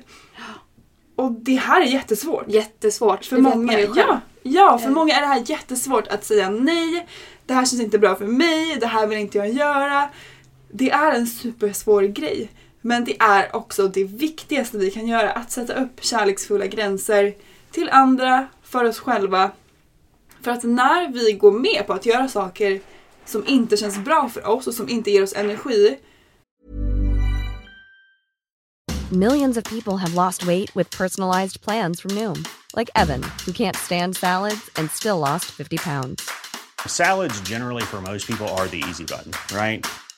Och 1.15 1.31
det 1.31 1.55
här 1.55 1.81
är 1.81 1.85
jättesvårt. 1.85 2.45
Jättesvårt. 2.47 3.25
För 3.25 3.37
många, 3.37 3.79
ja, 3.79 4.19
ja, 4.43 4.77
för 4.77 4.87
Eh. 4.87 4.93
många 4.93 5.15
är 5.15 5.21
det 5.21 5.27
här 5.27 5.43
jättesvårt 5.45 6.07
att 6.07 6.25
säga 6.25 6.49
nej. 6.49 7.07
Det 7.45 7.53
här 7.53 7.65
känns 7.65 7.81
inte 7.81 7.99
bra 7.99 8.15
för 8.15 8.25
mig, 8.25 8.77
det 8.79 8.87
här 8.87 9.07
vill 9.07 9.17
inte 9.19 9.37
jag 9.37 9.49
göra. 9.49 10.09
Det 10.77 10.91
är 10.91 11.11
en 11.11 11.27
supersvår 11.27 12.03
grej. 12.03 12.51
Men 12.81 13.05
det 13.05 13.21
är 13.21 13.55
också 13.55 13.87
det 13.87 14.03
viktigaste 14.03 14.77
vi 14.77 14.91
kan 14.91 15.07
göra, 15.07 15.31
att 15.31 15.51
sätta 15.51 15.73
upp 15.73 16.03
kärleksfulla 16.03 16.67
gränser 16.67 17.33
till 17.71 17.89
andra, 17.89 18.47
för 18.63 18.83
oss 18.83 18.99
själva. 18.99 19.51
För 20.41 20.51
att 20.51 20.63
när 20.63 21.11
vi 21.13 21.31
går 21.33 21.51
med 21.51 21.87
på 21.87 21.93
att 21.93 22.05
göra 22.05 22.27
saker 22.27 22.79
som 23.25 23.47
inte 23.47 23.77
känns 23.77 23.97
bra 23.97 24.29
för 24.29 24.47
oss 24.47 24.67
och 24.67 24.73
som 24.73 24.89
inte 24.89 25.11
ger 25.11 25.23
oss 25.23 25.33
energi, 25.33 25.97
Millions 29.11 29.57
of 29.57 29.63
people 29.63 29.97
have 29.97 30.13
lost 30.13 30.45
weight 30.47 30.75
with 30.75 30.97
personalized 30.97 31.61
plans 31.61 32.01
from 32.01 32.11
Noom, 32.11 32.45
like 32.75 32.89
Evan, 32.95 33.23
who 33.45 33.51
can't 33.53 33.75
stand 33.75 34.17
salads 34.17 34.69
and 34.75 34.91
still 34.91 35.19
lost 35.19 35.45
50 35.45 35.77
pounds. 35.77 36.29
Salads, 36.87 37.39
generally, 37.41 37.83
for 37.83 38.01
most 38.01 38.27
people, 38.27 38.47
are 38.57 38.67
the 38.67 38.83
easy 38.89 39.05
button, 39.05 39.31
right? 39.55 39.85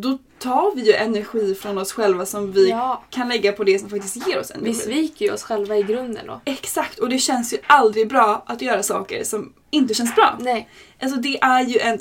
Då 0.00 0.18
tar 0.38 0.74
vi 0.74 0.82
ju 0.86 0.92
energi 0.92 1.54
från 1.54 1.78
oss 1.78 1.92
själva 1.92 2.26
som 2.26 2.52
vi 2.52 2.68
Ja. 2.70 3.02
kan 3.10 3.28
lägga 3.28 3.52
på 3.52 3.64
det 3.64 3.78
som 3.78 3.90
faktiskt 3.90 4.28
ger 4.28 4.40
oss 4.40 4.50
energi. 4.50 4.68
Vi 4.70 4.74
sviker 4.74 5.26
ju 5.26 5.32
oss 5.32 5.42
själva 5.42 5.76
i 5.76 5.82
grunden 5.82 6.26
då. 6.26 6.40
Exakt, 6.44 6.98
och 6.98 7.08
det 7.08 7.18
känns 7.18 7.52
ju 7.54 7.58
aldrig 7.66 8.08
bra 8.08 8.42
att 8.46 8.62
göra 8.62 8.82
saker 8.82 9.24
som 9.24 9.52
inte 9.70 9.94
känns 9.94 10.14
bra. 10.14 10.38
Nej. 10.40 10.68
Alltså 11.02 11.20
det 11.20 11.38
är 11.42 11.60
ju 11.64 11.78
en, 11.78 11.98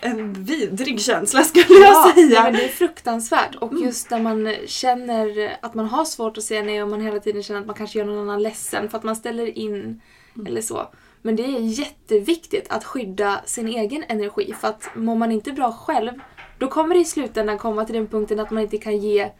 en 0.00 0.32
vidrig 0.44 1.00
känsla 1.00 1.44
skulle 1.44 1.74
jag 1.78 2.14
säga. 2.14 2.42
men 2.42 2.52
det 2.52 2.64
är 2.64 2.68
fruktansvärt. 2.68 3.54
Och 3.54 3.72
just 3.74 4.10
när 4.10 4.20
man 4.22 4.54
känner 4.66 5.56
att 5.62 5.74
man 5.74 5.86
har 5.86 6.04
svårt 6.04 6.38
att 6.38 6.44
säga 6.44 6.62
nej 6.62 6.82
och 6.82 6.88
man 6.88 7.00
hela 7.00 7.20
tiden 7.20 7.42
känner 7.42 7.60
att 7.60 7.66
man 7.66 7.76
kanske 7.76 7.98
gör 7.98 8.06
någon 8.06 8.18
annan 8.18 8.42
ledsen 8.42 8.88
för 8.90 8.98
att 8.98 9.04
man 9.04 9.16
ställer 9.16 9.58
in 9.58 10.00
eller 10.46 10.60
så. 10.60 10.88
Men 11.22 11.36
det 11.36 11.42
är 11.44 11.58
jätteviktigt 11.60 12.66
att 12.70 12.84
skydda 12.84 13.40
sin 13.44 13.68
egen 13.68 14.04
energi 14.08 14.54
för 14.60 14.68
att 14.68 14.88
mår 14.94 15.14
man 15.14 15.32
inte 15.32 15.52
bra 15.52 15.72
själv 15.72 16.10
då 16.58 16.68
kommer 16.68 16.94
det 16.94 17.00
i 17.00 17.04
slutändan 17.04 17.58
komma 17.58 17.84
till 17.84 17.94
den 17.94 18.06
punkten 18.06 18.40
att 18.40 18.50
man 18.50 18.62
inte 18.62 18.78
kan 18.78 18.96
ge, 18.96 19.30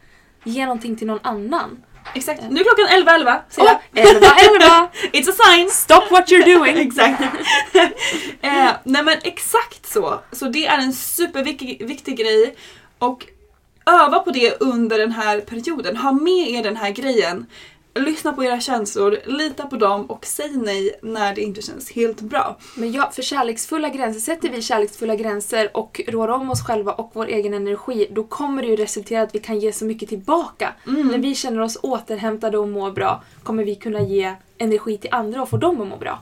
ge 0.43 0.65
någonting 0.65 0.95
till 0.95 1.07
någon 1.07 1.19
annan. 1.23 1.83
Exakt. 2.13 2.41
Nu 2.49 2.59
är 2.59 2.63
klockan 2.63 3.19
11.11 3.19 3.39
säger 3.49 3.69
Åh, 3.69 3.77
jag. 3.91 4.15
11, 4.15 4.27
11! 4.55 4.89
It's 5.13 5.29
a 5.29 5.33
sign! 5.45 5.69
Stop 5.69 6.11
what 6.11 6.31
you're 6.31 6.57
doing! 6.57 6.77
Exakt. 6.87 7.21
eh, 8.41 8.71
nej 8.83 9.03
men 9.03 9.17
exakt 9.23 9.85
så. 9.85 10.19
Så 10.31 10.45
det 10.45 10.65
är 10.65 10.77
en 10.77 10.93
superviktig 10.93 11.87
viktig 11.87 12.17
grej. 12.17 12.55
Och 12.99 13.25
öva 13.85 14.19
på 14.19 14.31
det 14.31 14.61
under 14.61 14.97
den 14.99 15.11
här 15.11 15.39
perioden. 15.39 15.97
Ha 15.97 16.11
med 16.11 16.49
er 16.49 16.63
den 16.63 16.75
här 16.75 16.89
grejen. 16.89 17.45
Lyssna 17.99 18.33
på 18.33 18.43
era 18.43 18.59
känslor, 18.59 19.19
lita 19.25 19.65
på 19.65 19.75
dem 19.75 20.05
och 20.05 20.25
säg 20.25 20.51
nej 20.57 20.99
när 21.01 21.35
det 21.35 21.41
inte 21.41 21.61
känns 21.61 21.91
helt 21.91 22.21
bra. 22.21 22.57
Men 22.75 22.91
ja, 22.91 23.11
för 23.11 23.21
kärleksfulla 23.21 23.89
gränser, 23.89 24.19
sätter 24.19 24.49
vi 24.49 24.61
kärleksfulla 24.61 25.15
gränser 25.15 25.77
och 25.77 26.01
rår 26.07 26.27
om 26.27 26.49
oss 26.49 26.65
själva 26.65 26.91
och 26.91 27.11
vår 27.13 27.25
egen 27.25 27.53
energi, 27.53 28.07
då 28.11 28.23
kommer 28.23 28.61
det 28.61 28.67
ju 28.67 28.75
resultera 28.75 29.21
att 29.21 29.35
vi 29.35 29.39
kan 29.39 29.59
ge 29.59 29.71
så 29.71 29.85
mycket 29.85 30.09
tillbaka. 30.09 30.73
När 30.83 31.17
vi 31.17 31.35
känner 31.35 31.61
oss 31.61 31.77
återhämtade 31.81 32.57
och 32.57 32.67
mår 32.67 32.91
bra 32.91 33.23
kommer 33.43 33.63
vi 33.63 33.75
kunna 33.75 34.01
ge 34.01 34.35
energi 34.57 34.97
till 34.97 35.13
andra 35.13 35.41
och 35.41 35.49
få 35.49 35.57
dem 35.57 35.81
att 35.81 35.87
må 35.87 35.97
bra. 35.97 36.21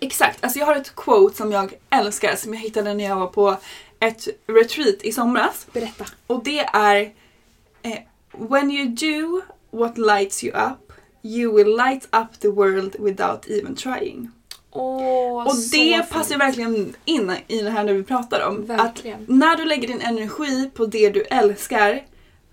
Exakt, 0.00 0.44
alltså 0.44 0.58
jag 0.58 0.66
har 0.66 0.76
ett 0.76 0.94
quote 0.94 1.36
som 1.36 1.52
jag 1.52 1.74
älskar 1.90 2.36
som 2.36 2.54
jag 2.54 2.60
hittade 2.60 2.94
när 2.94 3.04
jag 3.04 3.16
var 3.16 3.26
på 3.26 3.56
ett 4.00 4.28
retreat 4.46 5.02
i 5.02 5.12
somras. 5.12 5.66
Berätta. 5.72 6.04
Och 6.26 6.44
det 6.44 6.58
är 6.60 7.12
eh, 7.82 7.98
When 8.32 8.70
you 8.70 8.88
do 8.88 9.40
what 9.70 9.98
lights 9.98 10.44
you 10.44 10.56
up 10.56 10.83
you 11.24 11.52
will 11.52 11.76
light 11.76 12.04
up 12.12 12.40
the 12.40 12.48
world 12.48 12.96
without 12.98 13.46
even 13.50 13.74
trying. 13.76 14.30
Åh, 14.70 15.46
Och 15.46 15.54
det 15.56 15.76
fint. 15.78 16.10
passar 16.10 16.38
verkligen 16.38 16.94
in 17.04 17.32
i 17.48 17.60
det 17.62 17.70
här 17.70 17.84
när 17.84 17.92
vi 17.92 18.02
pratar 18.02 18.48
om. 18.48 18.66
Verkligen. 18.66 19.22
Att 19.22 19.28
när 19.28 19.56
du 19.56 19.64
lägger 19.64 19.88
din 19.88 20.00
energi 20.00 20.70
på 20.74 20.86
det 20.86 21.10
du 21.10 21.22
älskar 21.22 22.04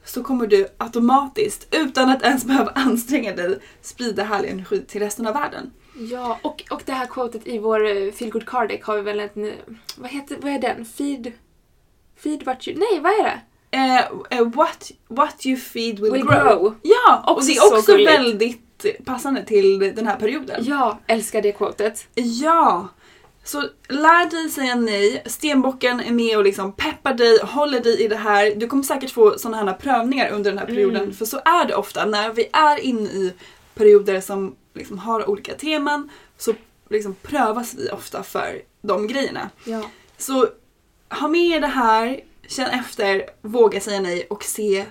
så 0.06 0.24
kommer 0.24 0.48
du 0.48 0.68
automatiskt, 0.78 1.68
utan 1.76 2.10
att 2.10 2.24
ens 2.24 2.46
behöva 2.46 2.72
anstränga 2.72 3.36
dig, 3.36 3.60
sprida 3.82 4.24
härlig 4.24 4.50
energi 4.50 4.82
till 4.88 5.02
resten 5.02 5.28
av 5.28 5.34
världen. 5.34 5.72
Ja, 6.12 6.40
och, 6.42 6.64
och 6.70 6.82
det 6.86 6.92
här 6.92 7.06
quotet 7.06 7.48
i 7.48 7.58
vår 7.60 7.88
eh, 7.88 8.12
Feel 8.12 8.32
Good 8.32 8.46
Card 8.46 8.72
har 8.84 8.96
vi 8.96 9.02
väl 9.02 9.20
en... 9.20 9.46
eh, 9.46 9.54
Vad 9.98 10.10
heter 10.12 10.38
vad 10.42 10.52
är 10.52 10.60
den? 10.60 10.86
Feed... 10.86 11.32
Feed 12.18 12.44
what 12.44 12.68
you... 12.68 12.78
Nej, 12.80 13.00
vad 13.00 13.12
är 13.12 13.24
det? 13.24 13.40
Eh, 13.72 14.00
eh, 14.30 14.48
what, 14.54 14.92
what 15.08 15.46
you 15.46 15.58
feed 15.58 16.00
will, 16.00 16.12
Will 16.12 16.26
grow. 16.26 16.44
grow. 16.44 16.76
Ja, 16.82 17.24
och 17.28 17.32
Också 17.38 17.48
det 17.48 17.54
är 17.54 17.62
så 17.62 17.78
också 17.78 17.98
väldigt 17.98 19.06
passande 19.06 19.46
till 19.46 19.80
den 19.96 20.08
här 20.08 20.16
perioden. 20.16 20.64
Ja, 20.66 21.00
älskar 21.08 21.42
det 21.42 21.52
quotet. 21.52 22.08
Ja! 22.16 22.88
Så 23.44 23.62
lär 23.90 24.30
dig 24.30 24.50
säga 24.50 24.76
nej. 24.76 25.24
Stenbocken 25.26 26.00
är 26.00 26.12
med 26.12 26.38
och 26.38 26.44
liksom 26.44 26.74
peppar 26.74 27.14
dig, 27.14 27.40
håller 27.44 27.80
dig 27.80 28.02
i 28.04 28.08
det 28.08 28.16
här. 28.16 28.56
Du 28.56 28.68
kommer 28.68 28.84
säkert 28.84 29.12
få 29.12 29.38
sådana 29.38 29.72
här 29.72 29.78
prövningar 29.78 30.32
under 30.32 30.52
den 30.52 30.60
här 30.60 30.66
perioden. 30.66 31.02
Mm. 31.04 31.14
För 31.14 31.26
så 31.26 31.38
är 31.46 31.66
det 31.66 31.76
ofta. 31.76 32.06
När 32.06 32.34
vi 32.34 32.50
är 32.54 32.80
inne 32.80 33.10
i 33.10 33.34
perioder 33.74 34.22
som 34.22 34.56
liksom 34.74 34.98
har 35.00 35.30
olika 35.30 35.54
teman 35.54 36.10
så 36.38 36.54
liksom 36.90 37.16
prövas 37.22 37.74
vi 37.74 37.90
ofta 37.90 38.24
för 38.24 38.62
de 38.82 39.08
grejerna. 39.08 39.50
Ja. 39.64 39.82
Så 40.18 40.48
ha 41.10 41.28
med 41.28 41.42
er 41.42 41.60
det 41.60 41.68
här, 41.68 42.20
känn 42.48 42.68
efter, 42.70 43.24
våga 43.42 43.80
säga 43.82 44.00
nej 44.02 44.28
och 44.30 44.44
se 44.44 44.86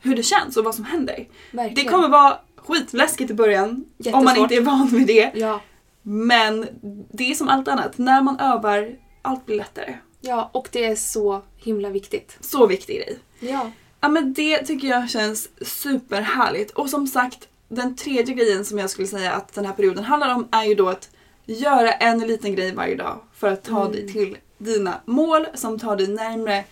hur 0.00 0.16
det 0.16 0.22
känns 0.22 0.56
och 0.56 0.64
vad 0.64 0.74
som 0.74 0.84
händer. 0.84 1.28
Verkligen. 1.52 1.74
Det 1.86 1.90
kommer 1.92 2.08
vara 2.08 2.38
skitläskigt 2.56 3.30
i 3.30 3.34
början 3.34 3.68
om 3.68 3.84
man 4.12 4.24
Jättesvårt. 4.24 4.38
inte 4.38 4.54
är 4.54 4.60
van 4.60 4.86
vid 4.92 5.06
det. 5.06 5.32
Ja. 5.34 5.60
Men 6.02 6.66
det 7.12 7.30
är 7.30 7.34
som 7.34 7.48
allt 7.48 7.68
annat, 7.68 7.98
när 7.98 8.22
man 8.22 8.40
övar, 8.40 8.96
allt 9.22 9.46
blir 9.46 9.56
lättare. 9.56 9.98
ja, 10.20 10.50
och 10.54 10.68
det 10.72 10.84
är 10.84 10.96
så 10.96 11.42
himla 11.56 11.88
viktigt. 11.90 12.36
Så 12.40 12.66
viktig 12.66 12.96
grej. 12.96 13.18
Ja. 13.40 13.70
Ja 14.00 14.08
men 14.08 14.32
det 14.34 14.58
tycker 14.58 14.88
jag 14.88 15.10
känns 15.10 15.48
superhärligt. 15.60 16.70
Och 16.70 16.90
som 16.90 17.06
sagt, 17.06 17.48
den 17.68 17.96
tredje 17.96 18.34
grejen 18.34 18.64
som 18.64 18.78
jag 18.78 18.90
skulle 18.90 19.08
säga 19.08 19.32
att 19.32 19.54
den 19.54 19.66
här 19.66 19.72
perioden 19.72 20.04
handlar 20.04 20.34
om 20.34 20.48
är 20.52 20.64
ju 20.64 20.74
då 20.74 20.88
att 20.88 21.10
göra 21.46 21.92
en 21.92 22.18
liten 22.18 22.54
grej 22.54 22.74
varje 22.74 22.94
dag 22.96 23.20
för 23.34 23.48
att 23.52 23.64
ta 23.64 23.80
Mm. 23.80 23.92
dig 23.92 24.12
till 24.12 24.36
dina 24.62 25.00
mål 25.04 25.46
som 25.54 25.78
tar 25.78 25.96
dig 25.96 26.08
närmre 26.08 26.64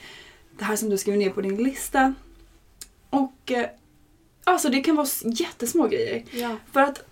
det 0.59 0.65
här 0.65 0.77
som 0.77 0.91
du 0.91 0.99
skriver 0.99 1.19
ner 1.19 1.31
på 1.31 1.41
din 1.41 1.57
lista. 1.57 2.15
Och 3.11 3.53
eh, 3.53 3.67
alltså 4.45 4.69
det 4.69 4.81
kan 4.81 4.97
vara 4.97 5.09
jättesmå 5.23 5.87
grejer. 5.87 6.25
ja. 6.31 6.57
För 6.73 6.81
att 6.81 7.05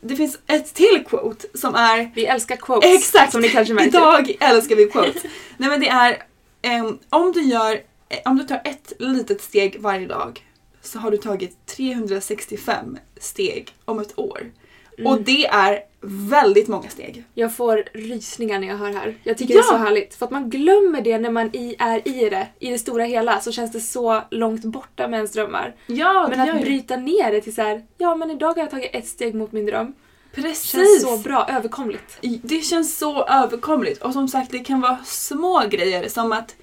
det 0.00 0.16
finns 0.16 0.38
ett 0.46 0.74
till 0.74 1.04
quote 1.08 1.46
som 1.54 1.74
är 1.74 2.10
Vi 2.14 2.26
älskar 2.26 2.56
quotes. 2.56 2.94
Exakt! 2.94 3.32
Som 3.32 3.40
ni 3.40 3.48
kanske 3.48 3.74
märker. 3.74 3.88
Idag 3.88 4.36
älskar 4.40 4.76
vi 4.76 4.86
quotes. 4.86 5.22
Nej 5.56 5.68
men 5.68 5.80
det 5.80 5.88
är 5.88 6.22
ehm, 6.62 6.98
om 7.08 7.32
du 7.32 7.42
gör 7.42 7.80
eh, 8.08 8.18
om 8.24 8.38
du 8.38 8.44
tar 8.44 8.60
ett 8.64 8.92
litet 8.98 9.42
steg 9.42 9.80
varje 9.80 10.06
dag 10.06 10.46
så 10.82 10.98
har 10.98 11.10
du 11.10 11.16
tagit 11.16 11.66
365 11.66 12.98
steg 13.20 13.74
om 13.84 13.98
ett 13.98 14.18
år. 14.18 14.50
Mm. 14.98 15.12
Och 15.12 15.22
det 15.22 15.46
är 15.46 15.80
väldigt 16.02 16.68
många 16.68 16.88
steg. 16.88 17.24
Jag 17.34 17.56
får 17.56 17.84
rysningar 17.92 18.60
när 18.60 18.68
jag 18.68 18.76
hör 18.76 18.92
här. 18.92 19.14
Jag 19.22 19.38
tycker 19.38 19.54
det 19.54 19.60
Ja. 19.60 19.74
är 19.74 19.78
så 19.78 19.84
härligt. 19.84 20.14
För 20.14 20.26
att 20.26 20.32
man 20.32 20.50
glömmer 20.50 21.00
det 21.00 21.18
när 21.18 21.30
man 21.30 21.56
i, 21.56 21.76
är 21.78 22.08
i 22.08 22.28
det. 22.30 22.48
I 22.58 22.70
det 22.70 22.78
stora 22.78 23.04
hela 23.04 23.40
så 23.40 23.52
känns 23.52 23.72
det 23.72 23.80
så 23.80 24.22
långt 24.30 24.64
borta 24.64 25.08
med 25.08 25.16
ens 25.16 25.32
drömmar. 25.32 25.74
Ja, 25.86 26.26
Men 26.30 26.40
att 26.50 26.60
bryta 26.62 26.96
ner 26.96 27.32
det 27.32 27.40
till 27.40 27.54
så 27.54 27.62
här, 27.62 27.82
ja 27.98 28.14
men 28.16 28.30
idag 28.30 28.48
har 28.54 28.58
jag 28.62 28.70
tagit 28.70 28.90
ett 28.94 29.06
steg 29.08 29.34
mot 29.34 29.52
min 29.52 29.66
dröm. 29.66 29.92
Precis! 30.34 30.64
Känns 30.70 31.02
så 31.02 31.16
bra, 31.16 31.46
överkomligt. 31.50 32.18
Det 32.42 32.60
känns 32.60 32.98
så 32.98 33.24
överkomligt 33.24 34.02
och 34.02 34.12
som 34.12 34.28
sagt 34.28 34.50
det 34.50 34.58
kan 34.58 34.80
vara 34.80 34.98
små 35.04 35.62
grejer 35.70 36.08
som 36.08 36.32
att 36.32 36.56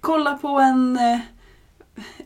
kolla 0.00 0.38
på 0.38 0.48
en, 0.48 0.96
eh, 0.96 1.18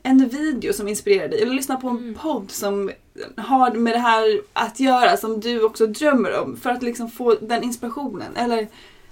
en 0.02 0.28
video 0.28 0.72
som 0.72 0.88
inspirerar 0.88 1.28
dig 1.28 1.42
eller 1.42 1.54
lyssna 1.54 1.76
på 1.76 1.88
en 1.88 1.96
Mm. 1.98 2.14
podd 2.14 2.50
som 2.50 2.90
har 3.36 3.70
med 3.70 3.92
det 3.92 3.98
här 3.98 4.40
att 4.52 4.80
göra 4.80 5.16
som 5.16 5.40
du 5.40 5.62
också 5.62 5.86
drömmer 5.86 6.40
om 6.40 6.56
för 6.56 6.70
att 6.70 6.82
liksom 6.82 7.10
få 7.10 7.34
den 7.34 7.62
inspirationen 7.62 8.36
eller 8.36 8.68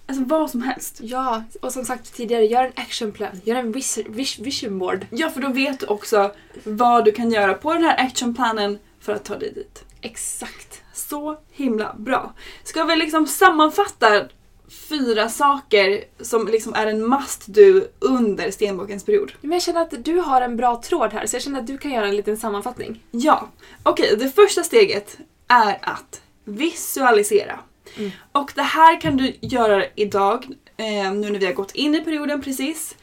alltså 0.06 0.24
vad 0.24 0.50
som 0.50 0.62
helst. 0.62 0.98
Ja, 1.02 1.42
och 1.60 1.72
som 1.72 1.84
sagt 1.84 2.14
tidigare, 2.14 2.44
gör 2.44 2.64
en 2.64 2.72
actionplan. 2.76 3.40
Gör 3.44 3.56
en 3.56 3.72
vis, 3.72 3.98
vis, 4.08 4.38
vision 4.38 4.78
board. 4.78 5.06
Ja 5.10 5.30
för 5.30 5.40
då 5.40 5.48
vet 5.48 5.80
du 5.80 5.86
också 5.86 6.34
vad 6.64 7.04
du 7.04 7.12
kan 7.12 7.30
göra 7.30 7.54
på 7.54 7.72
den 7.72 7.84
här 7.84 8.06
actionplanen 8.06 8.78
för 9.00 9.12
att 9.12 9.24
ta 9.24 9.38
dig 9.38 9.52
dit. 9.52 9.84
Exakt. 10.00 10.82
Så 10.94 11.38
himla 11.50 11.94
bra. 11.98 12.32
Ska 12.64 12.84
vi 12.84 12.96
liksom 12.96 13.26
sammanfatta 13.26 14.24
fyra 14.72 15.28
saker 15.28 16.04
som 16.20 16.48
liksom 16.48 16.74
är 16.74 16.86
en 16.86 17.08
must 17.08 17.46
do 17.46 17.80
under 17.98 18.50
stenbokens 18.50 19.04
period? 19.04 19.32
Men 19.40 19.52
jag 19.52 19.62
känner 19.62 19.82
att 19.82 20.04
du 20.04 20.18
har 20.18 20.40
en 20.40 20.56
bra 20.56 20.82
tråd 20.82 21.12
här 21.12 21.26
så 21.26 21.36
jag 21.36 21.42
känner 21.42 21.60
att 21.60 21.66
du 21.66 21.78
kan 21.78 21.90
göra 21.90 22.08
en 22.08 22.16
liten 22.16 22.36
sammanfattning. 22.36 23.02
Ja, 23.10 23.48
okej. 23.82 24.16
det 24.16 24.30
första 24.30 24.62
steget 24.62 25.18
är 25.48 25.78
att 25.82 26.22
visualisera. 26.44 27.58
Mm. 27.96 28.10
Och 28.32 28.52
det 28.54 28.62
här 28.62 29.00
kan 29.00 29.16
du 29.16 29.36
göra 29.40 29.84
idag, 29.94 30.46
eh, 30.76 31.12
nu 31.12 31.30
när 31.30 31.38
vi 31.38 31.46
har 31.46 31.52
gått 31.52 31.74
in 31.74 31.94
i 31.94 32.00
perioden 32.00 32.42
precis, 32.42 32.96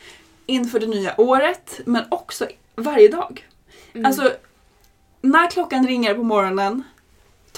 inför 0.45 0.79
det 0.79 0.87
nya 0.87 1.21
året, 1.21 1.79
men 1.85 2.03
också 2.09 2.47
varje 2.75 3.07
dag. 3.07 3.47
Mm. 3.93 4.05
Alltså, 4.05 4.31
när 5.21 5.49
klockan 5.49 5.87
ringer 5.87 6.13
på 6.13 6.23
morgonen, 6.23 6.83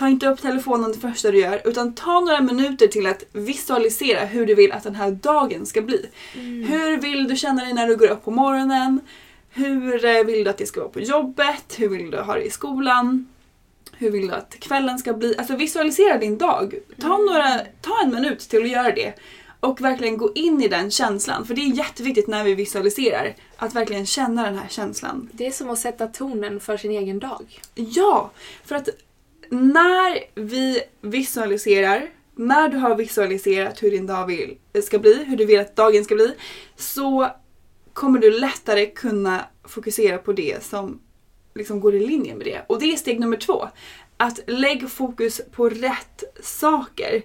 ta 0.01 0.09
inte 0.09 0.27
upp 0.27 0.41
telefonen 0.41 0.91
det 0.91 0.97
första 0.97 1.31
du 1.31 1.39
gör, 1.39 1.61
utan 1.65 1.93
ta 1.93 2.19
några 2.19 2.41
minuter 2.41 2.87
till 2.87 3.07
att 3.07 3.23
visualisera 3.31 4.25
hur 4.25 4.45
du 4.45 4.55
vill 4.55 4.71
att 4.71 4.83
den 4.83 4.95
här 4.95 5.11
dagen 5.11 5.65
ska 5.65 5.81
bli. 5.81 6.09
Mm. 6.33 6.63
Hur 6.63 6.97
vill 6.97 7.27
du 7.27 7.35
känna 7.35 7.63
dig 7.63 7.73
när 7.73 7.87
du 7.87 7.97
går 7.97 8.07
upp 8.07 8.25
på 8.25 8.31
morgonen? 8.31 8.99
Hur 9.49 10.05
eh, 10.05 10.23
vill 10.23 10.43
du 10.43 10.49
att 10.49 10.57
det 10.57 10.65
ska 10.65 10.79
vara 10.79 10.89
på 10.89 10.99
jobbet? 10.99 11.75
Hur 11.77 11.89
vill 11.89 12.11
du 12.11 12.17
ha 12.17 12.35
det 12.35 12.41
i 12.41 12.49
skolan? 12.49 13.27
Hur 13.97 14.11
vill 14.11 14.27
du 14.27 14.33
att 14.33 14.59
kvällen 14.59 14.99
ska 14.99 15.13
bli? 15.13 15.37
Alltså 15.37 15.55
visualisera 15.55 16.17
din 16.17 16.37
dag. 16.37 16.75
Ta, 17.01 17.17
några, 17.17 17.59
ta 17.81 18.01
en 18.03 18.13
minut 18.13 18.39
till 18.39 18.63
att 18.63 18.69
göra 18.69 18.91
det. 18.91 19.13
Och 19.59 19.81
verkligen 19.81 20.17
gå 20.17 20.31
in 20.35 20.61
i 20.61 20.67
den 20.67 20.91
känslan. 20.91 21.45
För 21.45 21.53
det 21.53 21.61
är 21.61 21.77
jätteviktigt 21.77 22.27
när 22.27 22.43
vi 22.43 22.55
visualiserar. 22.55 23.35
Att 23.57 23.75
verkligen 23.75 24.05
känna 24.05 24.45
den 24.45 24.57
här 24.57 24.67
känslan. 24.69 25.29
Det 25.31 25.47
är 25.47 25.51
som 25.51 25.69
att 25.69 25.79
sätta 25.79 26.07
tonen 26.07 26.59
för 26.59 26.77
sin 26.77 26.91
egen 26.91 27.19
dag. 27.19 27.59
Ja! 27.75 28.31
För 28.65 28.75
att 28.75 28.89
när 29.51 30.19
vi 30.35 30.81
visualiserar, 31.01 32.09
när 32.35 32.69
du 32.69 32.77
har 32.77 32.95
visualiserat 32.95 33.83
hur 33.83 33.91
din 33.91 34.07
dag 34.07 34.27
vill, 34.27 34.57
eh, 34.73 34.81
ska 34.81 34.99
bli, 34.99 35.23
hur 35.23 35.37
du 35.37 35.45
vill 35.45 35.59
att 35.59 35.75
dagen 35.75 36.03
ska 36.03 36.15
bli, 36.15 36.33
så 36.75 37.29
kommer 37.93 38.19
du 38.19 38.39
lättare 38.39 38.85
kunna 38.85 39.45
fokusera 39.63 40.17
på 40.17 40.33
det 40.33 40.63
som 40.63 40.99
liksom 41.55 41.79
går 41.79 41.95
i 41.95 42.07
linje 42.07 42.35
med 42.35 42.45
det. 42.45 42.61
Och 42.67 42.79
det 42.79 42.93
är 42.93 42.97
steg 42.97 43.19
nummer 43.19 43.37
två. 43.37 43.67
Att 44.17 44.39
lägg 44.47 44.89
fokus 44.89 45.41
på 45.51 45.69
rätt 45.69 46.23
saker. 46.43 47.21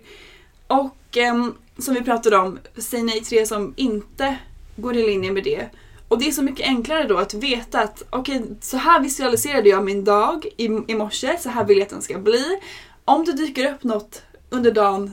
Och 0.66 1.16
eh, 1.16 1.46
som 1.78 1.94
vi 1.94 2.02
pratade 2.02 2.36
om, 2.36 2.58
säg 2.76 3.02
nej 3.02 3.20
till 3.20 3.38
det 3.38 3.46
som 3.46 3.74
inte 3.76 4.38
går 4.76 4.96
i 4.96 5.06
linje 5.06 5.32
med 5.32 5.44
det. 5.44 5.68
Och 6.08 6.18
det 6.18 6.28
är 6.28 6.32
så 6.32 6.42
mycket 6.42 6.66
enklare 6.66 7.04
då 7.06 7.18
att 7.18 7.34
veta 7.34 7.80
att 7.80 8.02
okej, 8.10 8.42
så 8.60 8.76
här 8.76 9.00
visualiserade 9.00 9.68
jag 9.68 9.84
min 9.84 10.04
dag 10.04 10.46
i, 10.56 10.64
i 10.64 10.94
morse, 10.94 11.38
så 11.38 11.48
här 11.48 11.64
vill 11.64 11.78
jag 11.78 11.84
att 11.84 11.90
den 11.90 12.02
ska 12.02 12.18
bli. 12.18 12.60
Om 13.04 13.24
det 13.24 13.32
dyker 13.32 13.72
upp 13.72 13.84
något 13.84 14.22
under 14.50 14.72
dagen, 14.72 15.12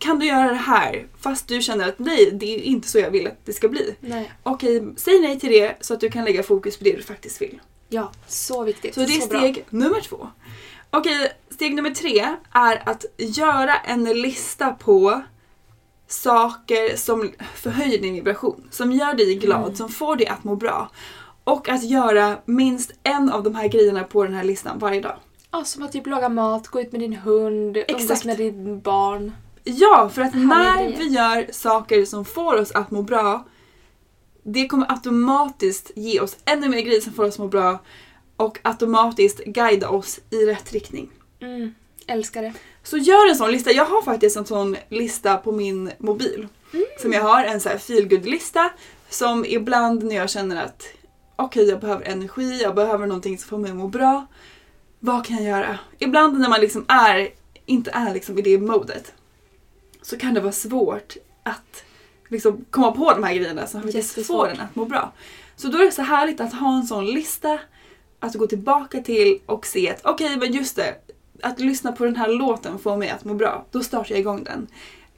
kan 0.00 0.18
du 0.18 0.26
göra 0.26 0.48
det 0.48 0.54
här? 0.54 1.06
Fast 1.20 1.48
du 1.48 1.62
känner 1.62 1.88
att 1.88 1.98
nej, 1.98 2.30
det 2.32 2.54
är 2.54 2.58
inte 2.58 2.88
så 2.88 2.98
jag 2.98 3.10
vill 3.10 3.26
att 3.26 3.46
det 3.46 3.52
ska 3.52 3.68
bli. 3.68 3.96
Nej. 4.00 4.32
Okej, 4.42 4.94
säg 4.96 5.20
nej 5.20 5.40
till 5.40 5.52
det 5.52 5.76
så 5.80 5.94
att 5.94 6.00
du 6.00 6.10
kan 6.10 6.24
lägga 6.24 6.42
fokus 6.42 6.76
på 6.76 6.84
det 6.84 6.96
du 6.96 7.02
faktiskt 7.02 7.42
vill. 7.42 7.60
Ja, 7.88 8.12
så 8.26 8.64
viktigt. 8.64 8.94
Så 8.94 9.00
det 9.00 9.16
är 9.16 9.28
bra. 9.28 9.38
steg 9.38 9.64
nummer 9.70 10.00
två. 10.00 10.28
Okej, 10.90 11.32
steg 11.50 11.74
nummer 11.74 11.90
tre 11.90 12.36
är 12.52 12.88
att 12.88 13.04
göra 13.16 13.74
en 13.74 14.04
lista 14.04 14.70
på 14.70 15.22
saker 16.08 16.96
som 16.96 17.32
förhöjer 17.54 17.98
din 18.02 18.14
vibration, 18.14 18.68
som 18.70 18.92
gör 18.92 19.14
dig 19.14 19.34
glad, 19.34 19.62
Mm. 19.62 19.74
som 19.76 19.88
får 19.88 20.16
dig 20.16 20.26
att 20.26 20.44
må 20.44 20.56
bra. 20.56 20.90
Och 21.44 21.68
att 21.68 21.84
göra 21.84 22.36
minst 22.44 22.92
en 23.02 23.30
av 23.30 23.42
de 23.42 23.54
här 23.54 23.68
grejerna 23.68 24.04
på 24.04 24.24
den 24.24 24.34
här 24.34 24.44
listan 24.44 24.78
varje 24.78 25.00
dag. 25.00 25.16
Ja, 25.50 25.64
som 25.64 25.82
att 25.82 25.92
typ 25.92 26.06
laga 26.06 26.28
mat, 26.28 26.68
gå 26.68 26.80
ut 26.80 26.92
med 26.92 27.00
din 27.00 27.12
hund, 27.12 27.76
umgås 27.76 28.02
Exakt. 28.02 28.24
med 28.24 28.38
din 28.38 28.80
barn. 28.80 29.32
Ja, 29.64 30.10
för 30.14 30.22
att 30.22 30.34
när 30.34 30.96
vi 30.98 31.08
gör 31.08 31.46
saker 31.52 32.04
som 32.04 32.24
får 32.24 32.56
oss 32.60 32.70
att 32.72 32.90
må 32.90 33.02
bra, 33.02 33.44
det 34.42 34.66
kommer 34.68 34.92
automatiskt 34.92 35.90
ge 35.96 36.20
oss 36.20 36.36
ännu 36.44 36.68
mer 36.68 36.80
grejer 36.80 37.00
som 37.00 37.12
får 37.12 37.24
oss 37.24 37.34
att 37.34 37.38
må 37.38 37.48
bra 37.48 37.78
och 38.36 38.58
automatiskt 38.62 39.44
guida 39.44 39.88
oss 39.88 40.20
i 40.30 40.36
rätt 40.46 40.72
riktning. 40.72 41.10
Mm, 41.40 41.74
älskar 42.06 42.42
det. 42.42 42.52
Så 42.88 42.98
gör 42.98 43.28
en 43.28 43.36
sån 43.36 43.52
lista. 43.52 43.72
Jag 43.72 43.84
har 43.84 44.02
faktiskt 44.02 44.36
en 44.36 44.46
sån 44.46 44.76
lista 44.88 45.36
på 45.36 45.52
min 45.52 45.90
mobil. 45.98 46.48
Som 47.00 47.12
jag 47.12 47.22
har, 47.22 47.44
en 47.44 47.60
sån 47.60 47.72
här 47.72 47.78
feelgood-lista. 47.78 48.70
Som 49.08 49.44
ibland 49.44 50.04
när 50.04 50.16
jag 50.16 50.30
känner 50.30 50.64
att 50.64 50.82
okej, 51.36 51.68
jag 51.68 51.80
behöver 51.80 52.04
energi, 52.04 52.62
jag 52.62 52.74
behöver 52.74 53.06
någonting 53.06 53.38
som 53.38 53.48
får 53.48 53.58
mig 53.58 53.70
att 53.70 53.76
må 53.76 53.88
bra. 53.88 54.26
Vad 55.00 55.26
kan 55.26 55.36
jag 55.36 55.46
göra? 55.46 55.78
Ibland 55.98 56.38
när 56.38 56.48
man 56.48 56.60
liksom 56.60 56.84
är, 56.88 57.28
inte 57.66 57.90
är 57.90 58.14
liksom 58.14 58.38
i 58.38 58.42
det 58.42 58.58
modet 58.58 59.12
så 60.02 60.18
kan 60.18 60.34
det 60.34 60.40
vara 60.40 60.52
svårt 60.52 61.16
att 61.42 61.84
liksom 62.28 62.64
komma 62.70 62.92
på 62.92 63.12
de 63.12 63.22
här 63.22 63.34
grejerna 63.34 63.66
som 63.66 63.82
faktiskt 63.82 64.26
får 64.26 64.48
en 64.48 64.60
att 64.60 64.76
må 64.76 64.84
bra. 64.84 65.12
Så 65.56 65.68
då 65.68 65.78
är 65.78 65.84
det 65.84 65.92
så 65.92 66.02
härligt 66.02 66.40
att 66.40 66.52
ha 66.52 66.76
en 66.76 66.86
sån 66.86 67.06
lista 67.06 67.58
att 68.20 68.34
gå 68.34 68.46
tillbaka 68.46 69.00
till 69.00 69.38
och 69.46 69.66
se 69.66 69.90
att 69.90 70.00
okej, 70.04 70.36
men 70.36 70.52
just 70.52 70.76
det, 70.76 70.94
att 71.42 71.60
lyssna 71.60 71.92
på 71.92 72.04
den 72.04 72.16
här 72.16 72.28
låten 72.28 72.78
får 72.78 72.96
mig 72.96 73.08
att 73.10 73.24
må 73.24 73.34
bra. 73.34 73.64
Då 73.70 73.82
startar 73.82 74.10
jag 74.10 74.18
igång 74.20 74.44
den. 74.44 74.66